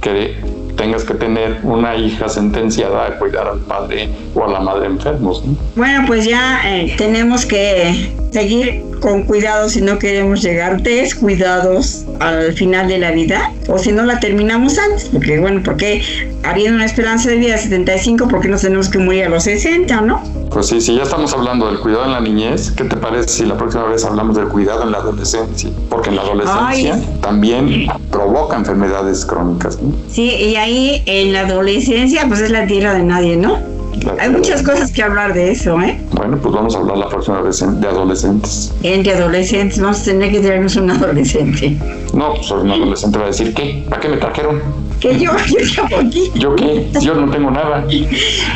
que 0.00 0.36
tengas 0.76 1.04
que 1.04 1.14
tener 1.14 1.60
una 1.62 1.94
hija 1.94 2.28
sentenciada 2.28 3.06
a 3.06 3.18
cuidar 3.18 3.46
al 3.46 3.60
padre 3.60 4.08
o 4.34 4.44
a 4.44 4.48
la 4.48 4.60
madre 4.60 4.86
enfermos. 4.86 5.44
Bueno, 5.76 6.04
pues 6.06 6.24
ya 6.24 6.60
eh, 6.64 6.94
tenemos 6.96 7.44
que 7.44 8.14
seguir 8.30 8.84
con 9.00 9.24
cuidado 9.24 9.68
si 9.68 9.80
no 9.80 9.98
queremos 9.98 10.42
llegar 10.42 10.82
descuidados 10.82 12.04
al 12.20 12.52
final 12.52 12.88
de 12.88 12.98
la 12.98 13.10
vida 13.12 13.52
o 13.68 13.78
si 13.78 13.92
no 13.92 14.04
la 14.04 14.20
terminamos 14.20 14.78
antes, 14.78 15.08
porque 15.12 15.40
bueno, 15.40 15.62
porque 15.64 16.02
habiendo 16.42 16.76
una 16.76 16.84
esperanza 16.84 17.30
de 17.30 17.36
vida 17.36 17.52
de 17.52 17.58
75, 17.58 18.28
¿por 18.28 18.40
qué 18.40 18.48
nos 18.48 18.62
tenemos 18.62 18.88
que 18.88 18.98
morir 18.98 19.24
a 19.24 19.28
los 19.28 19.44
60, 19.44 20.00
no? 20.02 20.22
Pues 20.50 20.66
sí, 20.66 20.80
si 20.80 20.96
ya 20.96 21.04
estamos 21.04 21.32
hablando 21.32 21.66
del 21.66 21.78
cuidado 21.80 22.06
en 22.06 22.12
la 22.12 22.20
niñez, 22.20 22.72
¿qué 22.72 22.84
te 22.84 22.96
parece 22.96 23.28
si 23.28 23.46
la 23.46 23.56
próxima 23.56 23.84
vez 23.84 24.04
hablamos 24.04 24.36
del 24.36 24.48
cuidado 24.48 24.82
en 24.82 24.92
la 24.92 24.98
adolescencia? 24.98 25.70
Porque 25.88 26.10
en 26.10 26.16
la 26.16 26.22
adolescencia 26.22 27.00
también 27.20 27.86
provoca 28.10 28.56
enfermedades 28.56 29.24
crónicas. 29.24 29.80
¿no? 29.80 29.92
Sí, 30.10 30.30
y 30.30 30.56
ahí 30.56 31.02
en 31.06 31.32
la 31.32 31.40
adolescencia 31.40 32.24
pues 32.28 32.40
es 32.40 32.50
la 32.50 32.66
tierra 32.66 32.94
de 32.94 33.02
nadie, 33.02 33.36
¿no? 33.36 33.79
Hay 34.18 34.30
muchas 34.30 34.62
cosas 34.62 34.92
que 34.92 35.02
hablar 35.02 35.34
de 35.34 35.50
eso, 35.50 35.80
¿eh? 35.80 36.00
Bueno, 36.12 36.38
pues 36.38 36.54
vamos 36.54 36.74
a 36.74 36.78
hablar 36.78 36.98
la 36.98 37.08
próxima 37.08 37.40
vez 37.42 37.60
de 37.60 37.86
adolescentes. 37.86 38.72
Entre 38.82 39.14
adolescentes, 39.14 39.80
vamos 39.80 40.00
a 40.00 40.04
tener 40.04 40.30
que 40.30 40.40
traernos 40.40 40.76
un 40.76 40.90
adolescente. 40.90 41.76
No, 42.14 42.34
pues 42.34 42.50
un 42.50 42.70
adolescente 42.70 43.18
va 43.18 43.24
a 43.24 43.28
decir, 43.28 43.54
¿qué? 43.54 43.84
¿Para 43.88 44.00
qué 44.00 44.08
me 44.08 44.16
trajeron? 44.16 44.60
¿Qué 45.00 45.18
yo? 45.18 45.32
Yo 45.48 45.58
llevo 45.58 45.96
aquí. 45.96 46.30
¿Yo 46.34 46.54
qué? 46.54 46.90
Yo 47.00 47.14
no 47.14 47.30
tengo 47.30 47.50
nada. 47.50 47.84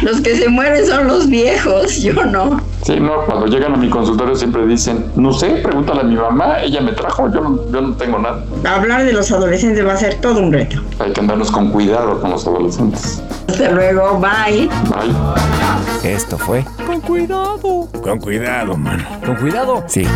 Los 0.03 0.21
que 0.21 0.37
se 0.37 0.49
mueren 0.49 0.87
son 0.87 1.09
los 1.09 1.29
viejos, 1.29 2.03
yo 2.03 2.13
no. 2.27 2.61
Sí, 2.83 3.01
no, 3.01 3.25
cuando 3.25 3.47
llegan 3.47 3.73
a 3.73 3.77
mi 3.77 3.89
consultorio 3.89 4.37
siempre 4.37 4.67
dicen, 4.67 5.07
no 5.17 5.33
sé, 5.33 5.51
pregúntale 5.63 6.01
a 6.03 6.05
mi 6.05 6.17
mamá, 6.17 6.61
ella 6.61 6.83
me 6.83 6.93
trajo, 6.93 7.33
yo 7.33 7.41
no, 7.41 7.71
yo 7.71 7.81
no 7.81 7.95
tengo 7.97 8.19
nada. 8.19 8.45
Hablar 8.65 9.05
de 9.05 9.13
los 9.15 9.33
adolescentes 9.33 9.87
va 9.87 9.95
a 9.95 9.97
ser 9.97 10.17
todo 10.21 10.41
un 10.41 10.53
reto. 10.53 10.83
Hay 10.99 11.13
que 11.13 11.21
andarnos 11.21 11.51
con 11.51 11.71
cuidado 11.71 12.21
con 12.21 12.31
los 12.31 12.47
adolescentes. 12.47 13.23
Hasta 13.49 13.71
luego, 13.71 14.21
bye. 14.21 14.69
Bye. 14.69 16.13
Esto 16.13 16.37
fue 16.37 16.65
Con 16.87 17.01
cuidado. 17.01 17.89
Con 18.03 18.19
cuidado, 18.19 18.77
mano. 18.77 19.05
¿Con 19.25 19.37
cuidado? 19.37 19.85
Sí, 19.87 20.07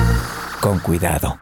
con 0.60 0.78
cuidado. 0.80 1.38